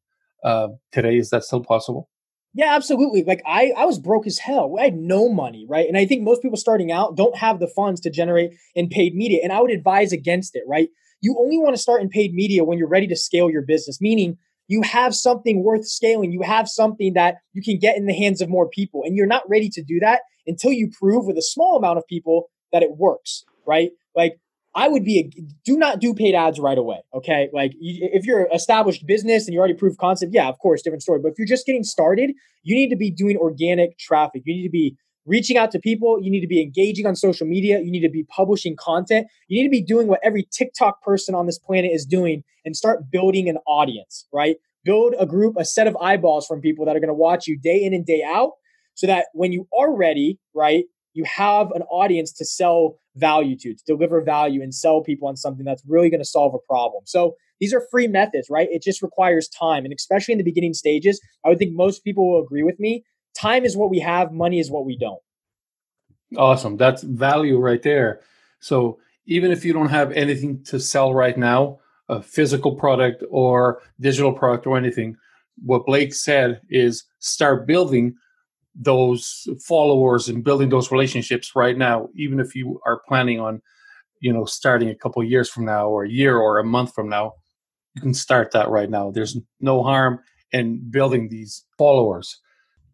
uh, 0.45 0.69
today? 0.93 1.17
Is 1.17 1.31
that 1.31 1.45
still 1.45 1.63
possible? 1.63 2.09
Yeah 2.55 2.75
absolutely. 2.75 3.25
Like 3.25 3.43
i 3.47 3.73
i 3.77 3.85
was 3.85 3.99
broke 3.99 4.27
as 4.27 4.39
hell. 4.39 4.77
I 4.79 4.85
had 4.85 4.97
no 4.97 5.29
money 5.29 5.67
right? 5.69 5.89
And 5.89 5.97
i 5.97 6.07
think 6.07 6.23
most 6.23 6.43
people 6.43 6.59
starting 6.59 6.93
out 6.93 7.17
don't 7.17 7.37
have 7.37 7.61
the 7.61 7.69
funds 7.69 8.01
to 8.03 8.11
generate 8.11 8.53
in 8.75 8.89
paid 8.89 9.15
media 9.15 9.41
and 9.43 9.53
i 9.53 9.61
would 9.61 9.71
advise 9.71 10.13
against 10.13 10.55
it 10.57 10.65
right? 10.67 10.89
You 11.21 11.37
only 11.39 11.59
want 11.59 11.75
to 11.75 11.83
start 11.83 12.01
in 12.01 12.09
paid 12.09 12.33
media 12.33 12.63
when 12.63 12.79
you're 12.79 12.89
ready 12.89 13.09
to 13.09 13.17
scale 13.17 13.51
your 13.51 13.63
business 13.63 14.01
meaning 14.01 14.39
you 14.69 14.83
have 14.83 15.15
something 15.15 15.65
worth 15.65 15.87
scaling. 15.87 16.31
You 16.31 16.43
have 16.43 16.69
something 16.69 17.15
that 17.15 17.37
you 17.53 17.63
can 17.63 17.79
get 17.79 17.97
in 17.97 18.07
the 18.07 18.15
hands 18.15 18.41
of 18.41 18.49
more 18.49 18.69
people. 18.69 19.03
And 19.05 19.17
you're 19.17 19.27
not 19.27 19.49
ready 19.49 19.69
to 19.71 19.83
do 19.83 19.99
that 20.01 20.21
until 20.47 20.73
you 20.73 20.91
prove 20.91 21.27
with 21.27 21.37
a 21.37 21.43
small 21.43 21.77
amount 21.77 21.99
of 21.99 22.07
people 22.07 22.51
that 22.73 22.83
it 22.83 22.97
works, 22.97 23.45
right? 23.67 23.91
Like, 24.15 24.39
I 24.75 24.87
would 24.87 25.05
be 25.05 25.19
a, 25.19 25.43
do 25.65 25.77
not 25.77 25.99
do 25.99 26.15
paid 26.15 26.35
ads 26.35 26.61
right 26.61 26.79
away. 26.79 27.01
Okay. 27.13 27.49
Like 27.53 27.73
if 27.81 28.25
you're 28.25 28.45
an 28.45 28.53
established 28.53 29.07
business 29.07 29.47
and 29.47 29.55
you 29.55 29.59
already 29.59 29.75
proved 29.75 29.99
concept, 29.99 30.33
yeah, 30.33 30.49
of 30.49 30.59
course, 30.61 30.83
different 30.83 31.03
story. 31.03 31.19
But 31.21 31.33
if 31.33 31.39
you're 31.39 31.49
just 31.49 31.67
getting 31.67 31.83
started, 31.83 32.33
you 32.63 32.77
need 32.77 32.91
to 32.91 32.97
be 32.97 33.11
doing 33.11 33.37
organic 33.39 33.99
traffic. 33.99 34.43
You 34.45 34.55
need 34.55 34.63
to 34.65 34.71
be 34.71 34.97
reaching 35.29 35.57
out 35.57 35.71
to 35.73 35.79
people. 35.79 36.19
You 36.21 36.31
need 36.31 36.41
to 36.41 36.49
be 36.49 36.61
engaging 36.61 37.07
on 37.07 37.15
social 37.15 37.47
media. 37.47 37.81
You 37.81 37.91
need 37.91 38.01
to 38.01 38.09
be 38.09 38.25
publishing 38.25 38.77
content. 38.77 39.29
You 39.49 39.61
need 39.61 39.69
to 39.69 39.71
be 39.71 39.83
doing 39.83 40.09
what 40.09 40.21
every 40.25 40.49
TikTok 40.51 41.03
person 41.03 41.35
on 41.35 41.47
this 41.47 41.59
planet 41.59 41.93
is 41.93 42.05
doing 42.05 42.43
and 42.65 42.77
start 42.77 43.11
building 43.11 43.49
an 43.49 43.59
audience, 43.67 44.27
right? 44.33 44.57
Build 44.85 45.15
a 45.19 45.27
group, 45.27 45.57
a 45.59 45.65
set 45.65 45.87
of 45.87 45.97
eyeballs 46.01 46.47
from 46.47 46.61
people 46.61 46.85
that 46.87 46.97
are 46.97 47.01
going 47.01 47.09
to 47.09 47.15
watch 47.15 47.47
you 47.47 47.59
day 47.59 47.83
in 47.83 47.93
and 47.93 48.07
day 48.07 48.23
out 48.27 48.53
so 48.95 49.07
that 49.07 49.27
when 49.35 49.53
you 49.53 49.69
are 49.79 49.95
ready, 49.95 50.39
right, 50.55 50.85
you 51.13 51.25
have 51.25 51.71
an 51.73 51.83
audience 51.83 52.33
to 52.33 52.45
sell 52.45 52.97
value 53.17 53.57
to, 53.57 53.75
to 53.75 53.85
deliver 53.87 54.21
value 54.23 54.63
and 54.63 54.75
sell 54.75 55.03
people 55.03 55.29
on 55.29 55.37
something 55.37 55.65
that's 55.65 55.83
really 55.87 56.11
going 56.11 56.21
to 56.21 56.29
solve 56.29 56.55
a 56.55 56.59
problem. 56.67 57.03
So 57.07 57.35
these 57.61 57.75
are 57.75 57.83
free 57.91 58.07
methods, 58.07 58.49
right? 58.49 58.69
It 58.71 58.83
just 58.83 59.03
requires 59.03 59.49
time. 59.49 59.85
And 59.85 59.93
especially 59.93 60.33
in 60.33 60.39
the 60.39 60.45
beginning 60.45 60.75
stages, 60.75 61.21
I 61.45 61.49
would 61.49 61.59
think 61.59 61.75
most 61.75 62.05
people 62.05 62.31
will 62.31 62.43
agree 62.43 62.63
with 62.63 62.79
me 62.79 63.05
time 63.39 63.65
is 63.65 63.77
what 63.77 63.91
we 63.91 64.01
have, 64.01 64.33
money 64.33 64.59
is 64.59 64.71
what 64.71 64.85
we 64.85 64.97
don't. 64.99 65.21
Awesome. 66.37 66.77
That's 66.77 67.03
value 67.03 67.59
right 67.59 67.83
there. 67.83 68.21
So 68.61 68.99
even 69.27 69.51
if 69.51 69.65
you 69.65 69.73
don't 69.73 69.89
have 69.89 70.13
anything 70.13 70.63
to 70.65 70.81
sell 70.81 71.15
right 71.15 71.37
now, 71.37 71.79
a 72.09 72.23
physical 72.23 72.75
product 72.75 73.23
or 73.31 73.83
digital 74.01 74.33
product 74.33 74.67
or 74.67 74.77
anything, 74.77 75.17
what 75.65 75.87
Blake 75.87 76.15
said 76.15 76.61
is 76.71 77.05
start 77.19 77.67
building 77.67 78.15
those 78.75 79.49
followers 79.67 80.29
and 80.29 80.45
building 80.45 80.69
those 80.69 80.93
relationships 80.93 81.57
right 81.57 81.77
now, 81.77 82.09
even 82.15 82.41
if 82.41 82.55
you 82.55 82.81
are 82.87 83.03
planning 83.09 83.41
on, 83.41 83.61
you 84.21 84.33
know, 84.33 84.45
starting 84.45 84.89
a 84.89 84.95
couple 84.95 85.23
years 85.25 85.51
from 85.51 85.65
now 85.65 85.89
or 85.89 86.05
a 86.05 86.11
year 86.11 86.37
or 86.39 86.59
a 86.59 86.65
month 86.65 86.95
from 86.95 87.09
now, 87.09 87.33
you 87.95 88.03
can 88.03 88.15
start 88.15 88.53
that 88.53 88.69
right 88.69 88.89
now. 88.89 89.11
There's 89.11 89.37
no 89.61 89.83
harm 89.83 90.21
in 90.53 90.91
building 90.91 91.29
these 91.29 91.65
followers. 91.77 92.41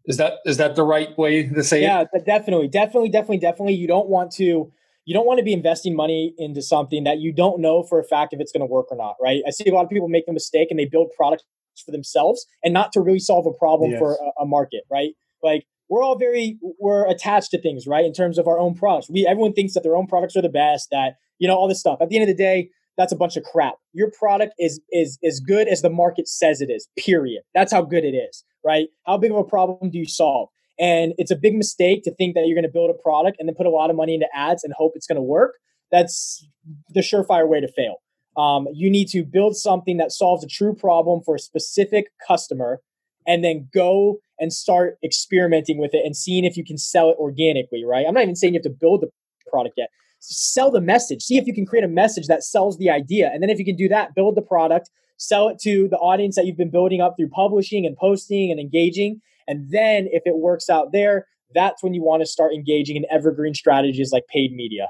Is 0.07 0.17
that 0.17 0.33
is 0.45 0.57
that 0.57 0.75
the 0.75 0.83
right 0.83 1.17
way 1.17 1.47
to 1.47 1.63
say 1.63 1.81
yeah, 1.81 2.01
it? 2.01 2.09
Yeah, 2.13 2.21
definitely, 2.25 2.67
definitely, 2.67 3.09
definitely, 3.09 3.39
definitely. 3.39 3.73
You 3.73 3.87
don't 3.87 4.07
want 4.07 4.31
to 4.33 4.71
you 5.05 5.13
don't 5.13 5.25
want 5.25 5.37
to 5.39 5.43
be 5.43 5.53
investing 5.53 5.95
money 5.95 6.33
into 6.37 6.61
something 6.61 7.03
that 7.03 7.19
you 7.19 7.31
don't 7.31 7.59
know 7.59 7.83
for 7.83 7.99
a 7.99 8.03
fact 8.03 8.33
if 8.33 8.39
it's 8.39 8.51
going 8.51 8.61
to 8.61 8.71
work 8.71 8.87
or 8.89 8.97
not, 8.97 9.15
right? 9.21 9.41
I 9.47 9.51
see 9.51 9.69
a 9.69 9.73
lot 9.73 9.83
of 9.83 9.89
people 9.89 10.07
make 10.07 10.25
the 10.25 10.33
mistake 10.33 10.69
and 10.69 10.79
they 10.79 10.85
build 10.85 11.11
products 11.15 11.43
for 11.83 11.91
themselves 11.91 12.45
and 12.63 12.73
not 12.73 12.91
to 12.93 13.01
really 13.01 13.19
solve 13.19 13.45
a 13.45 13.51
problem 13.51 13.91
yes. 13.91 13.99
for 13.99 14.13
a, 14.13 14.43
a 14.43 14.45
market, 14.45 14.83
right? 14.91 15.11
Like 15.43 15.65
we're 15.89 16.03
all 16.03 16.17
very 16.17 16.57
we're 16.79 17.07
attached 17.07 17.51
to 17.51 17.61
things, 17.61 17.87
right? 17.87 18.05
In 18.05 18.13
terms 18.13 18.37
of 18.37 18.47
our 18.47 18.59
own 18.59 18.75
products, 18.75 19.09
we 19.09 19.25
everyone 19.27 19.53
thinks 19.53 19.73
that 19.73 19.83
their 19.83 19.95
own 19.95 20.07
products 20.07 20.35
are 20.35 20.41
the 20.41 20.49
best. 20.49 20.89
That 20.91 21.17
you 21.39 21.47
know 21.47 21.55
all 21.55 21.67
this 21.67 21.79
stuff. 21.79 21.99
At 22.01 22.09
the 22.09 22.17
end 22.17 22.29
of 22.29 22.35
the 22.35 22.43
day, 22.43 22.69
that's 22.97 23.11
a 23.11 23.15
bunch 23.15 23.35
of 23.35 23.43
crap. 23.43 23.75
Your 23.93 24.11
product 24.11 24.53
is 24.59 24.79
is 24.91 25.17
as 25.23 25.39
good 25.39 25.67
as 25.67 25.81
the 25.81 25.89
market 25.89 26.27
says 26.27 26.61
it 26.61 26.69
is. 26.69 26.87
Period. 26.97 27.43
That's 27.53 27.71
how 27.71 27.81
good 27.81 28.03
it 28.03 28.15
is, 28.15 28.43
right? 28.63 28.87
How 29.05 29.17
big 29.17 29.31
of 29.31 29.37
a 29.37 29.43
problem 29.43 29.89
do 29.89 29.97
you 29.97 30.07
solve? 30.07 30.49
And 30.79 31.13
it's 31.17 31.31
a 31.31 31.35
big 31.35 31.55
mistake 31.55 32.03
to 32.03 32.13
think 32.13 32.35
that 32.35 32.45
you're 32.47 32.55
going 32.55 32.63
to 32.63 32.71
build 32.71 32.89
a 32.89 33.01
product 33.01 33.37
and 33.39 33.47
then 33.47 33.55
put 33.55 33.65
a 33.65 33.69
lot 33.69 33.89
of 33.89 33.95
money 33.95 34.13
into 34.13 34.27
ads 34.33 34.63
and 34.63 34.73
hope 34.73 34.93
it's 34.95 35.07
going 35.07 35.15
to 35.15 35.21
work. 35.21 35.55
That's 35.91 36.45
the 36.89 36.99
surefire 36.99 37.47
way 37.47 37.61
to 37.61 37.67
fail. 37.67 38.01
Um, 38.37 38.67
you 38.73 38.89
need 38.89 39.07
to 39.09 39.23
build 39.23 39.55
something 39.55 39.95
that 39.97 40.11
solves 40.11 40.43
a 40.43 40.47
true 40.47 40.75
problem 40.75 41.21
for 41.23 41.35
a 41.35 41.39
specific 41.39 42.07
customer 42.27 42.81
and 43.25 43.43
then 43.43 43.69
go 43.73 44.19
and 44.39 44.51
start 44.51 44.97
experimenting 45.03 45.77
with 45.77 45.93
it 45.93 46.05
and 46.05 46.15
seeing 46.15 46.43
if 46.43 46.57
you 46.57 46.65
can 46.65 46.77
sell 46.77 47.09
it 47.09 47.15
organically, 47.17 47.85
right? 47.85 48.05
I'm 48.05 48.13
not 48.13 48.23
even 48.23 48.35
saying 48.35 48.53
you 48.53 48.59
have 48.59 48.63
to 48.63 48.77
build 48.77 49.01
the 49.01 49.09
product 49.49 49.75
yet. 49.77 49.89
Sell 50.27 50.71
the 50.71 50.81
message. 50.81 51.21
See 51.21 51.37
if 51.37 51.45
you 51.45 51.53
can 51.53 51.65
create 51.65 51.85
a 51.85 51.89
message 51.89 52.27
that 52.27 52.43
sells 52.43 52.77
the 52.77 52.89
idea. 52.89 53.29
And 53.31 53.43
then 53.43 53.49
if 53.49 53.59
you 53.59 53.65
can 53.65 53.75
do 53.75 53.87
that, 53.89 54.15
build 54.15 54.35
the 54.35 54.41
product, 54.41 54.89
sell 55.17 55.49
it 55.49 55.59
to 55.59 55.87
the 55.87 55.97
audience 55.97 56.35
that 56.35 56.45
you've 56.45 56.57
been 56.57 56.71
building 56.71 56.99
up 56.99 57.15
through 57.17 57.29
publishing 57.29 57.85
and 57.85 57.95
posting 57.95 58.51
and 58.51 58.59
engaging. 58.59 59.21
And 59.47 59.69
then 59.69 60.07
if 60.11 60.23
it 60.25 60.37
works 60.37 60.69
out 60.69 60.91
there, 60.91 61.27
that's 61.53 61.83
when 61.83 61.93
you 61.93 62.03
want 62.03 62.21
to 62.21 62.25
start 62.25 62.53
engaging 62.53 62.95
in 62.95 63.05
evergreen 63.11 63.53
strategies 63.53 64.11
like 64.11 64.23
paid 64.27 64.53
media. 64.53 64.89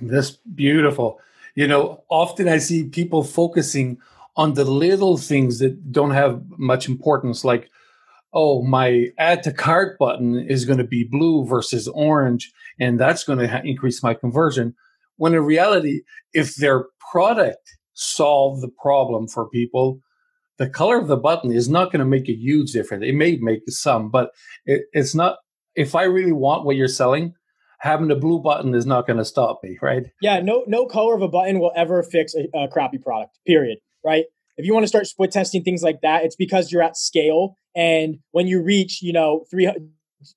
That's 0.00 0.32
beautiful. 0.54 1.18
You 1.54 1.66
know, 1.66 2.04
often 2.10 2.48
I 2.48 2.58
see 2.58 2.84
people 2.84 3.24
focusing 3.24 3.98
on 4.36 4.52
the 4.52 4.64
little 4.64 5.16
things 5.16 5.58
that 5.60 5.90
don't 5.90 6.10
have 6.10 6.42
much 6.58 6.86
importance, 6.86 7.42
like, 7.42 7.70
oh, 8.36 8.62
my 8.62 9.06
add 9.16 9.42
to 9.42 9.52
cart 9.52 9.98
button 9.98 10.36
is 10.36 10.66
going 10.66 10.78
to 10.78 10.84
be 10.84 11.08
blue 11.10 11.46
versus 11.46 11.88
orange, 11.88 12.52
and 12.78 13.00
that's 13.00 13.24
going 13.24 13.38
to 13.38 13.48
ha- 13.48 13.62
increase 13.64 14.02
my 14.02 14.12
conversion. 14.12 14.74
When 15.16 15.32
in 15.32 15.42
reality, 15.42 16.02
if 16.34 16.56
their 16.56 16.84
product 17.10 17.78
solved 17.94 18.62
the 18.62 18.68
problem 18.68 19.26
for 19.26 19.48
people, 19.48 20.00
the 20.58 20.68
color 20.68 20.98
of 20.98 21.08
the 21.08 21.16
button 21.16 21.50
is 21.50 21.70
not 21.70 21.86
going 21.86 22.00
to 22.00 22.04
make 22.04 22.28
a 22.28 22.36
huge 22.36 22.72
difference. 22.72 23.04
It 23.06 23.14
may 23.14 23.36
make 23.36 23.62
some, 23.68 24.10
but 24.10 24.30
it, 24.66 24.82
it's 24.92 25.14
not. 25.14 25.38
If 25.74 25.94
I 25.94 26.04
really 26.04 26.32
want 26.32 26.66
what 26.66 26.76
you're 26.76 26.88
selling, 26.88 27.34
having 27.78 28.10
a 28.10 28.16
blue 28.16 28.40
button 28.40 28.74
is 28.74 28.84
not 28.84 29.06
going 29.06 29.18
to 29.18 29.24
stop 29.24 29.60
me, 29.62 29.78
right? 29.80 30.04
Yeah, 30.20 30.40
no, 30.40 30.62
no 30.66 30.84
color 30.84 31.14
of 31.14 31.22
a 31.22 31.28
button 31.28 31.58
will 31.58 31.72
ever 31.74 32.02
fix 32.02 32.34
a, 32.34 32.48
a 32.54 32.68
crappy 32.68 32.98
product. 32.98 33.38
Period. 33.46 33.78
Right? 34.04 34.26
If 34.56 34.64
you 34.64 34.72
want 34.72 34.84
to 34.84 34.88
start 34.88 35.06
split 35.06 35.32
testing 35.32 35.62
things 35.62 35.82
like 35.82 36.00
that, 36.02 36.24
it's 36.24 36.36
because 36.36 36.72
you're 36.72 36.82
at 36.82 36.96
scale, 36.96 37.58
and 37.74 38.18
when 38.30 38.46
you 38.46 38.62
reach, 38.62 39.02
you 39.02 39.12
know, 39.12 39.44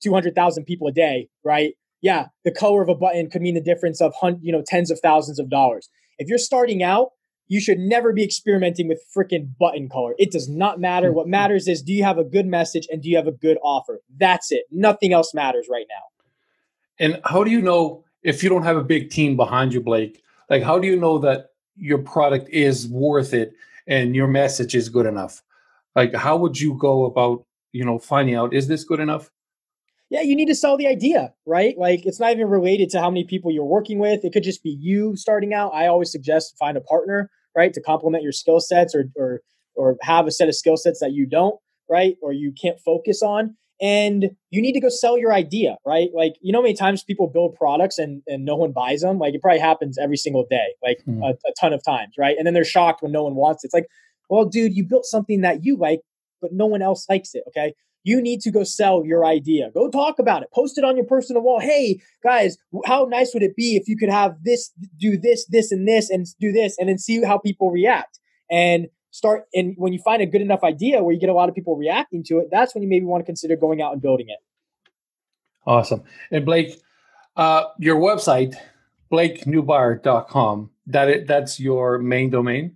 200,000 0.03 0.65
people 0.65 0.87
a 0.87 0.91
day, 0.91 1.29
right? 1.43 1.73
Yeah, 2.01 2.27
the 2.43 2.51
color 2.51 2.81
of 2.81 2.89
a 2.89 2.95
button 2.95 3.29
could 3.29 3.41
mean 3.41 3.55
the 3.55 3.61
difference 3.61 4.01
of 4.01 4.13
you 4.41 4.51
know 4.51 4.63
tens 4.65 4.91
of 4.91 4.99
thousands 5.01 5.39
of 5.39 5.49
dollars. 5.49 5.89
If 6.17 6.27
you're 6.27 6.37
starting 6.37 6.83
out 6.83 7.09
you 7.49 7.59
should 7.59 7.79
never 7.79 8.13
be 8.13 8.23
experimenting 8.23 8.87
with 8.87 9.03
freaking 9.13 9.49
button 9.59 9.89
color. 9.89 10.13
It 10.17 10.31
does 10.31 10.47
not 10.47 10.79
matter. 10.79 11.11
What 11.11 11.23
mm-hmm. 11.23 11.31
matters 11.31 11.67
is 11.67 11.81
do 11.81 11.91
you 11.91 12.03
have 12.03 12.17
a 12.17 12.23
good 12.23 12.45
message 12.45 12.87
and 12.89 13.01
do 13.01 13.09
you 13.09 13.17
have 13.17 13.27
a 13.27 13.33
good 13.33 13.57
offer? 13.63 13.99
That's 14.17 14.51
it. 14.51 14.65
Nothing 14.71 15.11
else 15.11 15.33
matters 15.33 15.67
right 15.69 15.87
now. 15.89 16.03
And 16.99 17.19
how 17.25 17.43
do 17.43 17.49
you 17.49 17.61
know 17.61 18.05
if 18.23 18.43
you 18.43 18.49
don't 18.49 18.63
have 18.63 18.77
a 18.77 18.83
big 18.83 19.09
team 19.09 19.35
behind 19.35 19.73
you, 19.73 19.81
Blake? 19.81 20.21
Like, 20.49 20.63
how 20.63 20.77
do 20.77 20.87
you 20.87 20.95
know 20.95 21.17
that 21.19 21.47
your 21.75 21.97
product 21.97 22.49
is 22.49 22.87
worth 22.87 23.33
it 23.33 23.53
and 23.89 24.15
your 24.15 24.27
message 24.27 24.75
is 24.75 24.87
good 24.87 25.05
enough? 25.05 25.43
Like, 25.95 26.15
how 26.15 26.37
would 26.37 26.57
you 26.57 26.75
go 26.75 27.03
about, 27.03 27.45
you 27.73 27.83
know, 27.83 27.99
finding 27.99 28.35
out 28.35 28.53
is 28.53 28.67
this 28.67 28.85
good 28.85 29.01
enough? 29.01 29.29
yeah, 30.11 30.21
you 30.21 30.35
need 30.35 30.47
to 30.47 30.55
sell 30.55 30.75
the 30.75 30.87
idea, 30.87 31.35
right? 31.45 31.77
Like 31.77 32.03
it's 32.03 32.19
not 32.19 32.31
even 32.31 32.47
related 32.47 32.89
to 32.91 32.99
how 32.99 33.11
many 33.11 33.25
people 33.25 33.51
you're 33.51 33.63
working 33.63 33.99
with. 33.99 34.25
It 34.25 34.33
could 34.33 34.41
just 34.41 34.63
be 34.63 34.71
you 34.71 35.15
starting 35.15 35.53
out. 35.53 35.69
I 35.71 35.85
always 35.85 36.11
suggest 36.11 36.57
find 36.57 36.75
a 36.75 36.81
partner 36.81 37.29
right? 37.55 37.73
To 37.73 37.81
complement 37.81 38.23
your 38.23 38.31
skill 38.31 38.59
sets 38.59 38.95
or 38.95 39.05
or 39.15 39.41
or 39.75 39.97
have 40.01 40.27
a 40.27 40.31
set 40.31 40.47
of 40.47 40.55
skill 40.55 40.77
sets 40.77 40.99
that 40.99 41.13
you 41.13 41.25
don't, 41.25 41.59
right? 41.89 42.15
Or 42.21 42.33
you 42.33 42.51
can't 42.51 42.79
focus 42.79 43.21
on. 43.21 43.55
And 43.81 44.31
you 44.49 44.61
need 44.61 44.73
to 44.73 44.81
go 44.81 44.89
sell 44.89 45.17
your 45.17 45.33
idea, 45.33 45.77
right? 45.85 46.09
Like, 46.13 46.33
you 46.41 46.51
know, 46.51 46.61
many 46.61 46.73
times 46.73 47.03
people 47.03 47.27
build 47.27 47.55
products 47.55 47.97
and, 47.97 48.21
and 48.27 48.43
no 48.43 48.55
one 48.55 48.73
buys 48.73 49.01
them. 49.01 49.19
Like, 49.19 49.33
it 49.33 49.41
probably 49.41 49.59
happens 49.59 49.97
every 49.97 50.17
single 50.17 50.45
day, 50.49 50.75
like 50.83 50.97
mm. 51.07 51.23
a, 51.23 51.29
a 51.29 51.53
ton 51.59 51.71
of 51.71 51.81
times, 51.83 52.15
right? 52.17 52.35
And 52.37 52.45
then 52.45 52.53
they're 52.53 52.65
shocked 52.65 53.01
when 53.01 53.11
no 53.11 53.23
one 53.23 53.35
wants 53.35 53.63
it. 53.63 53.67
It's 53.67 53.73
like, 53.73 53.87
well, 54.29 54.45
dude, 54.45 54.75
you 54.75 54.83
built 54.83 55.05
something 55.05 55.41
that 55.41 55.63
you 55.63 55.77
like, 55.77 56.01
but 56.41 56.51
no 56.51 56.65
one 56.65 56.81
else 56.81 57.05
likes 57.09 57.33
it. 57.33 57.43
Okay 57.47 57.73
you 58.03 58.21
need 58.21 58.41
to 58.41 58.51
go 58.51 58.63
sell 58.63 59.03
your 59.05 59.25
idea. 59.25 59.69
Go 59.73 59.89
talk 59.89 60.19
about 60.19 60.43
it. 60.43 60.49
Post 60.53 60.77
it 60.77 60.83
on 60.83 60.95
your 60.95 61.05
personal 61.05 61.41
wall. 61.41 61.59
Hey, 61.59 61.99
guys, 62.23 62.57
how 62.85 63.05
nice 63.05 63.33
would 63.33 63.43
it 63.43 63.55
be 63.55 63.75
if 63.75 63.87
you 63.87 63.97
could 63.97 64.09
have 64.09 64.35
this, 64.43 64.71
do 64.97 65.17
this, 65.17 65.45
this, 65.47 65.71
and 65.71 65.87
this, 65.87 66.09
and 66.09 66.25
do 66.39 66.51
this, 66.51 66.77
and 66.79 66.89
then 66.89 66.97
see 66.97 67.23
how 67.23 67.37
people 67.37 67.71
react. 67.71 68.19
And 68.49 68.87
start, 69.11 69.45
and 69.53 69.73
when 69.77 69.93
you 69.93 69.99
find 69.99 70.21
a 70.21 70.25
good 70.25 70.41
enough 70.41 70.63
idea 70.63 71.03
where 71.03 71.13
you 71.13 71.19
get 71.19 71.29
a 71.29 71.33
lot 71.33 71.49
of 71.49 71.55
people 71.55 71.75
reacting 71.75 72.23
to 72.25 72.39
it, 72.39 72.47
that's 72.51 72.73
when 72.73 72.83
you 72.83 72.89
maybe 72.89 73.05
want 73.05 73.21
to 73.21 73.25
consider 73.25 73.55
going 73.55 73.81
out 73.81 73.93
and 73.93 74.01
building 74.01 74.27
it. 74.29 74.39
Awesome. 75.65 76.03
And 76.31 76.45
Blake, 76.45 76.81
uh, 77.35 77.65
your 77.77 77.97
website, 77.97 78.55
blakenubar.com, 79.11 80.69
that 80.87 81.09
it, 81.09 81.27
that's 81.27 81.59
your 81.59 81.99
main 81.99 82.29
domain? 82.29 82.75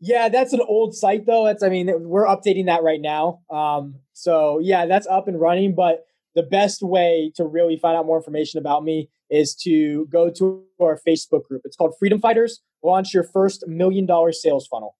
Yeah, 0.00 0.28
that's 0.28 0.52
an 0.52 0.60
old 0.60 0.94
site 0.94 1.26
though. 1.26 1.44
That's 1.44 1.62
I 1.62 1.70
mean 1.70 1.90
we're 2.08 2.26
updating 2.26 2.66
that 2.66 2.82
right 2.82 3.00
now. 3.00 3.40
Um, 3.50 3.96
so 4.12 4.58
yeah, 4.58 4.86
that's 4.86 5.06
up 5.06 5.26
and 5.26 5.40
running. 5.40 5.74
But 5.74 6.04
the 6.34 6.42
best 6.42 6.82
way 6.82 7.32
to 7.36 7.44
really 7.44 7.78
find 7.78 7.96
out 7.96 8.04
more 8.04 8.18
information 8.18 8.58
about 8.58 8.84
me 8.84 9.08
is 9.30 9.54
to 9.54 10.06
go 10.06 10.30
to 10.30 10.62
our 10.80 11.00
Facebook 11.06 11.44
group. 11.44 11.62
It's 11.64 11.76
called 11.76 11.94
Freedom 11.98 12.20
Fighters. 12.20 12.60
Launch 12.82 13.14
your 13.14 13.24
first 13.24 13.66
million 13.66 14.04
dollar 14.04 14.32
sales 14.32 14.66
funnel. 14.66 14.96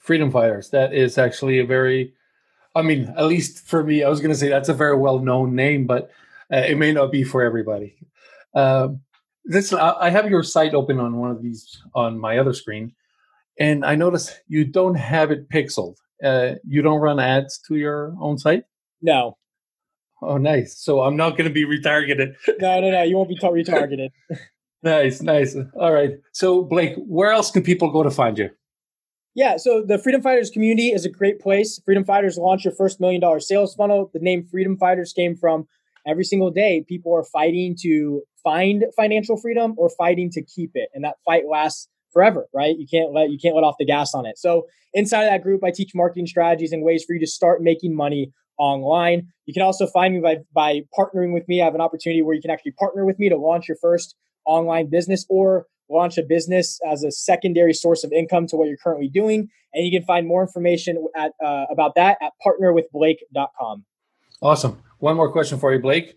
Freedom 0.00 0.30
Fighters. 0.30 0.70
That 0.70 0.92
is 0.92 1.16
actually 1.18 1.60
a 1.60 1.64
very, 1.64 2.12
I 2.74 2.82
mean, 2.82 3.14
at 3.16 3.26
least 3.26 3.66
for 3.66 3.84
me, 3.84 4.02
I 4.02 4.08
was 4.08 4.20
going 4.20 4.32
to 4.32 4.36
say 4.38 4.48
that's 4.48 4.68
a 4.68 4.74
very 4.74 4.96
well 4.96 5.20
known 5.20 5.54
name, 5.54 5.86
but 5.86 6.10
uh, 6.52 6.56
it 6.56 6.76
may 6.76 6.92
not 6.92 7.12
be 7.12 7.22
for 7.22 7.42
everybody. 7.42 7.94
Um, 8.54 9.00
this 9.44 9.72
I 9.72 10.10
have 10.10 10.28
your 10.28 10.42
site 10.42 10.74
open 10.74 11.00
on 11.00 11.16
one 11.16 11.30
of 11.30 11.42
these 11.42 11.82
on 11.94 12.18
my 12.18 12.38
other 12.38 12.52
screen, 12.52 12.92
and 13.58 13.84
I 13.84 13.94
notice 13.94 14.36
you 14.48 14.64
don't 14.64 14.96
have 14.96 15.30
it 15.30 15.48
pixeled. 15.48 15.96
Uh, 16.22 16.56
you 16.66 16.82
don't 16.82 17.00
run 17.00 17.18
ads 17.18 17.58
to 17.68 17.76
your 17.76 18.14
own 18.20 18.36
site? 18.38 18.64
No. 19.00 19.36
Oh, 20.22 20.36
nice. 20.36 20.78
So 20.78 21.00
I'm 21.02 21.16
not 21.16 21.30
going 21.30 21.48
to 21.48 21.50
be 21.50 21.64
retargeted. 21.64 22.34
no, 22.60 22.80
no, 22.80 22.90
no. 22.90 23.02
You 23.02 23.16
won't 23.16 23.30
be 23.30 23.38
retargeted. 23.38 24.10
nice, 24.82 25.22
nice. 25.22 25.56
All 25.78 25.92
right. 25.92 26.12
So, 26.32 26.62
Blake, 26.62 26.94
where 26.96 27.32
else 27.32 27.50
can 27.50 27.62
people 27.62 27.90
go 27.90 28.02
to 28.02 28.10
find 28.10 28.36
you? 28.36 28.50
Yeah, 29.34 29.56
so 29.58 29.82
the 29.82 29.98
Freedom 29.98 30.20
Fighters 30.20 30.50
community 30.50 30.88
is 30.88 31.04
a 31.04 31.08
great 31.08 31.38
place. 31.40 31.80
Freedom 31.84 32.04
Fighters 32.04 32.36
launched 32.36 32.64
your 32.64 32.74
first 32.74 33.00
million 33.00 33.20
dollar 33.20 33.40
sales 33.40 33.74
funnel. 33.74 34.10
The 34.12 34.18
name 34.20 34.44
Freedom 34.50 34.76
Fighters 34.76 35.12
came 35.12 35.36
from 35.36 35.66
every 36.06 36.24
single 36.24 36.50
day 36.50 36.84
people 36.88 37.14
are 37.14 37.24
fighting 37.24 37.76
to 37.82 38.22
find 38.42 38.84
financial 38.96 39.36
freedom 39.36 39.74
or 39.76 39.90
fighting 39.90 40.30
to 40.30 40.42
keep 40.42 40.72
it. 40.74 40.88
And 40.94 41.04
that 41.04 41.16
fight 41.24 41.44
lasts 41.50 41.88
forever, 42.12 42.48
right? 42.52 42.76
You 42.76 42.86
can't 42.90 43.12
let 43.12 43.30
you 43.30 43.38
can't 43.40 43.54
let 43.54 43.64
off 43.64 43.76
the 43.78 43.86
gas 43.86 44.14
on 44.14 44.26
it. 44.26 44.36
So 44.38 44.66
inside 44.94 45.24
of 45.24 45.30
that 45.30 45.42
group, 45.42 45.62
I 45.62 45.70
teach 45.70 45.92
marketing 45.94 46.26
strategies 46.26 46.72
and 46.72 46.82
ways 46.82 47.04
for 47.04 47.14
you 47.14 47.20
to 47.20 47.26
start 47.26 47.62
making 47.62 47.94
money 47.94 48.32
online. 48.58 49.28
You 49.46 49.54
can 49.54 49.62
also 49.62 49.86
find 49.86 50.14
me 50.14 50.20
by 50.20 50.38
by 50.52 50.80
partnering 50.98 51.32
with 51.32 51.46
me. 51.48 51.60
I 51.60 51.64
have 51.64 51.74
an 51.76 51.80
opportunity 51.80 52.22
where 52.22 52.34
you 52.34 52.42
can 52.42 52.50
actually 52.50 52.72
partner 52.72 53.06
with 53.06 53.18
me 53.18 53.28
to 53.28 53.36
launch 53.36 53.68
your 53.68 53.76
first 53.80 54.16
online 54.44 54.90
business 54.90 55.24
or 55.28 55.66
launch 55.90 56.18
a 56.18 56.22
business 56.22 56.80
as 56.90 57.02
a 57.02 57.10
secondary 57.10 57.74
source 57.74 58.04
of 58.04 58.12
income 58.12 58.46
to 58.48 58.56
what 58.56 58.68
you're 58.68 58.76
currently 58.76 59.08
doing. 59.08 59.48
And 59.74 59.84
you 59.84 59.90
can 59.90 60.06
find 60.06 60.26
more 60.26 60.42
information 60.42 61.06
at 61.16 61.32
uh, 61.44 61.66
about 61.70 61.94
that 61.96 62.18
at 62.22 62.32
partnerwithblake.com. 62.44 63.84
Awesome. 64.42 64.82
One 64.98 65.16
more 65.16 65.30
question 65.30 65.58
for 65.58 65.72
you, 65.72 65.80
Blake 65.80 66.16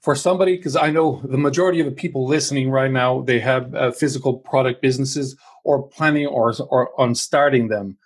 for 0.00 0.14
somebody 0.14 0.56
because 0.56 0.76
i 0.76 0.90
know 0.90 1.20
the 1.24 1.38
majority 1.38 1.80
of 1.80 1.86
the 1.86 1.92
people 1.92 2.26
listening 2.26 2.70
right 2.70 2.90
now 2.90 3.22
they 3.22 3.38
have 3.38 3.74
uh, 3.74 3.90
physical 3.90 4.38
product 4.38 4.80
businesses 4.80 5.36
or 5.64 5.86
planning 5.88 6.26
or, 6.26 6.54
or 6.68 6.90
on 7.00 7.14
starting 7.14 7.68
them 7.68 7.96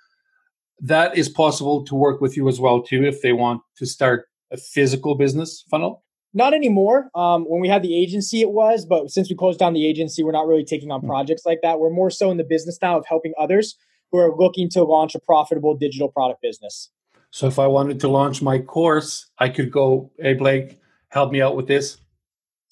that 0.80 1.16
is 1.16 1.28
possible 1.28 1.84
to 1.84 1.94
work 1.94 2.20
with 2.20 2.36
you 2.36 2.48
as 2.48 2.58
well 2.58 2.82
too 2.82 3.04
if 3.04 3.22
they 3.22 3.32
want 3.32 3.60
to 3.76 3.86
start 3.86 4.26
a 4.50 4.56
physical 4.56 5.14
business 5.14 5.64
funnel 5.70 6.02
not 6.34 6.54
anymore 6.54 7.10
um, 7.14 7.44
when 7.44 7.60
we 7.60 7.68
had 7.68 7.82
the 7.82 7.96
agency 7.96 8.40
it 8.40 8.50
was 8.50 8.84
but 8.84 9.10
since 9.10 9.28
we 9.28 9.36
closed 9.36 9.58
down 9.58 9.72
the 9.72 9.86
agency 9.86 10.22
we're 10.22 10.32
not 10.32 10.46
really 10.46 10.64
taking 10.64 10.90
on 10.90 11.00
hmm. 11.00 11.06
projects 11.06 11.44
like 11.44 11.60
that 11.62 11.78
we're 11.78 11.90
more 11.90 12.10
so 12.10 12.30
in 12.30 12.36
the 12.36 12.44
business 12.44 12.78
now 12.82 12.98
of 12.98 13.06
helping 13.06 13.32
others 13.38 13.76
who 14.10 14.18
are 14.18 14.34
looking 14.36 14.68
to 14.68 14.82
launch 14.82 15.14
a 15.14 15.18
profitable 15.20 15.76
digital 15.76 16.08
product 16.08 16.40
business 16.42 16.90
so 17.30 17.46
if 17.46 17.58
i 17.58 17.66
wanted 17.66 18.00
to 18.00 18.08
launch 18.08 18.42
my 18.42 18.58
course 18.58 19.30
i 19.38 19.48
could 19.48 19.70
go 19.70 20.10
hey 20.18 20.34
blake 20.34 20.78
help 21.12 21.30
me 21.30 21.40
out 21.40 21.56
with 21.56 21.68
this? 21.68 21.98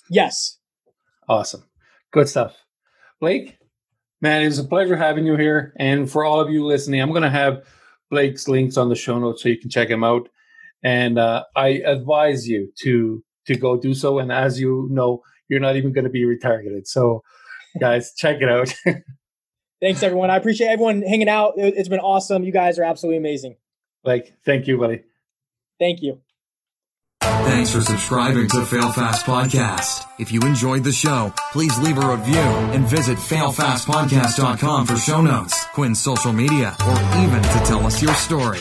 Yes. 0.08 0.58
Awesome. 1.28 1.64
Good 2.10 2.28
stuff. 2.28 2.56
Blake, 3.20 3.58
man, 4.20 4.42
it 4.42 4.46
was 4.46 4.58
a 4.58 4.64
pleasure 4.64 4.96
having 4.96 5.26
you 5.26 5.36
here. 5.36 5.72
And 5.76 6.10
for 6.10 6.24
all 6.24 6.40
of 6.40 6.50
you 6.50 6.64
listening, 6.64 7.00
I'm 7.00 7.10
going 7.10 7.22
to 7.22 7.30
have 7.30 7.64
Blake's 8.10 8.48
links 8.48 8.76
on 8.76 8.88
the 8.88 8.96
show 8.96 9.18
notes 9.18 9.42
so 9.42 9.48
you 9.48 9.58
can 9.58 9.70
check 9.70 9.88
him 9.88 10.02
out. 10.02 10.28
And 10.82 11.18
uh, 11.18 11.44
I 11.54 11.68
advise 11.68 12.48
you 12.48 12.72
to 12.82 13.22
to 13.46 13.56
go 13.56 13.76
do 13.76 13.94
so. 13.94 14.18
And 14.18 14.30
as 14.30 14.60
you 14.60 14.88
know, 14.90 15.22
you're 15.48 15.60
not 15.60 15.76
even 15.76 15.92
going 15.92 16.04
to 16.04 16.10
be 16.10 16.24
retargeted. 16.24 16.86
So, 16.86 17.22
guys, 17.80 18.12
check 18.14 18.38
it 18.40 18.48
out. 18.48 18.74
Thanks, 19.80 20.02
everyone. 20.02 20.30
I 20.30 20.36
appreciate 20.36 20.68
everyone 20.68 21.02
hanging 21.02 21.28
out. 21.28 21.54
It's 21.56 21.88
been 21.88 22.00
awesome. 22.00 22.44
You 22.44 22.52
guys 22.52 22.78
are 22.78 22.84
absolutely 22.84 23.16
amazing. 23.16 23.56
Like, 24.04 24.34
thank 24.44 24.66
you, 24.66 24.78
buddy. 24.78 25.02
Thank 25.78 26.02
you. 26.02 26.20
Thanks 27.22 27.72
for 27.72 27.80
subscribing 27.80 28.48
to 28.48 28.64
Fail 28.64 28.92
Fast 28.92 29.26
Podcast. 29.26 30.06
If 30.18 30.32
you 30.32 30.40
enjoyed 30.42 30.84
the 30.84 30.92
show, 30.92 31.32
please 31.52 31.78
leave 31.78 31.98
a 31.98 32.16
review 32.16 32.34
and 32.36 32.86
visit 32.86 33.18
failfastpodcast.com 33.18 34.86
for 34.86 34.96
show 34.96 35.20
notes, 35.20 35.64
Quinn's 35.74 36.00
social 36.00 36.32
media, 36.32 36.76
or 36.86 36.96
even 37.22 37.42
to 37.42 37.62
tell 37.64 37.84
us 37.86 38.02
your 38.02 38.14
story. 38.14 38.60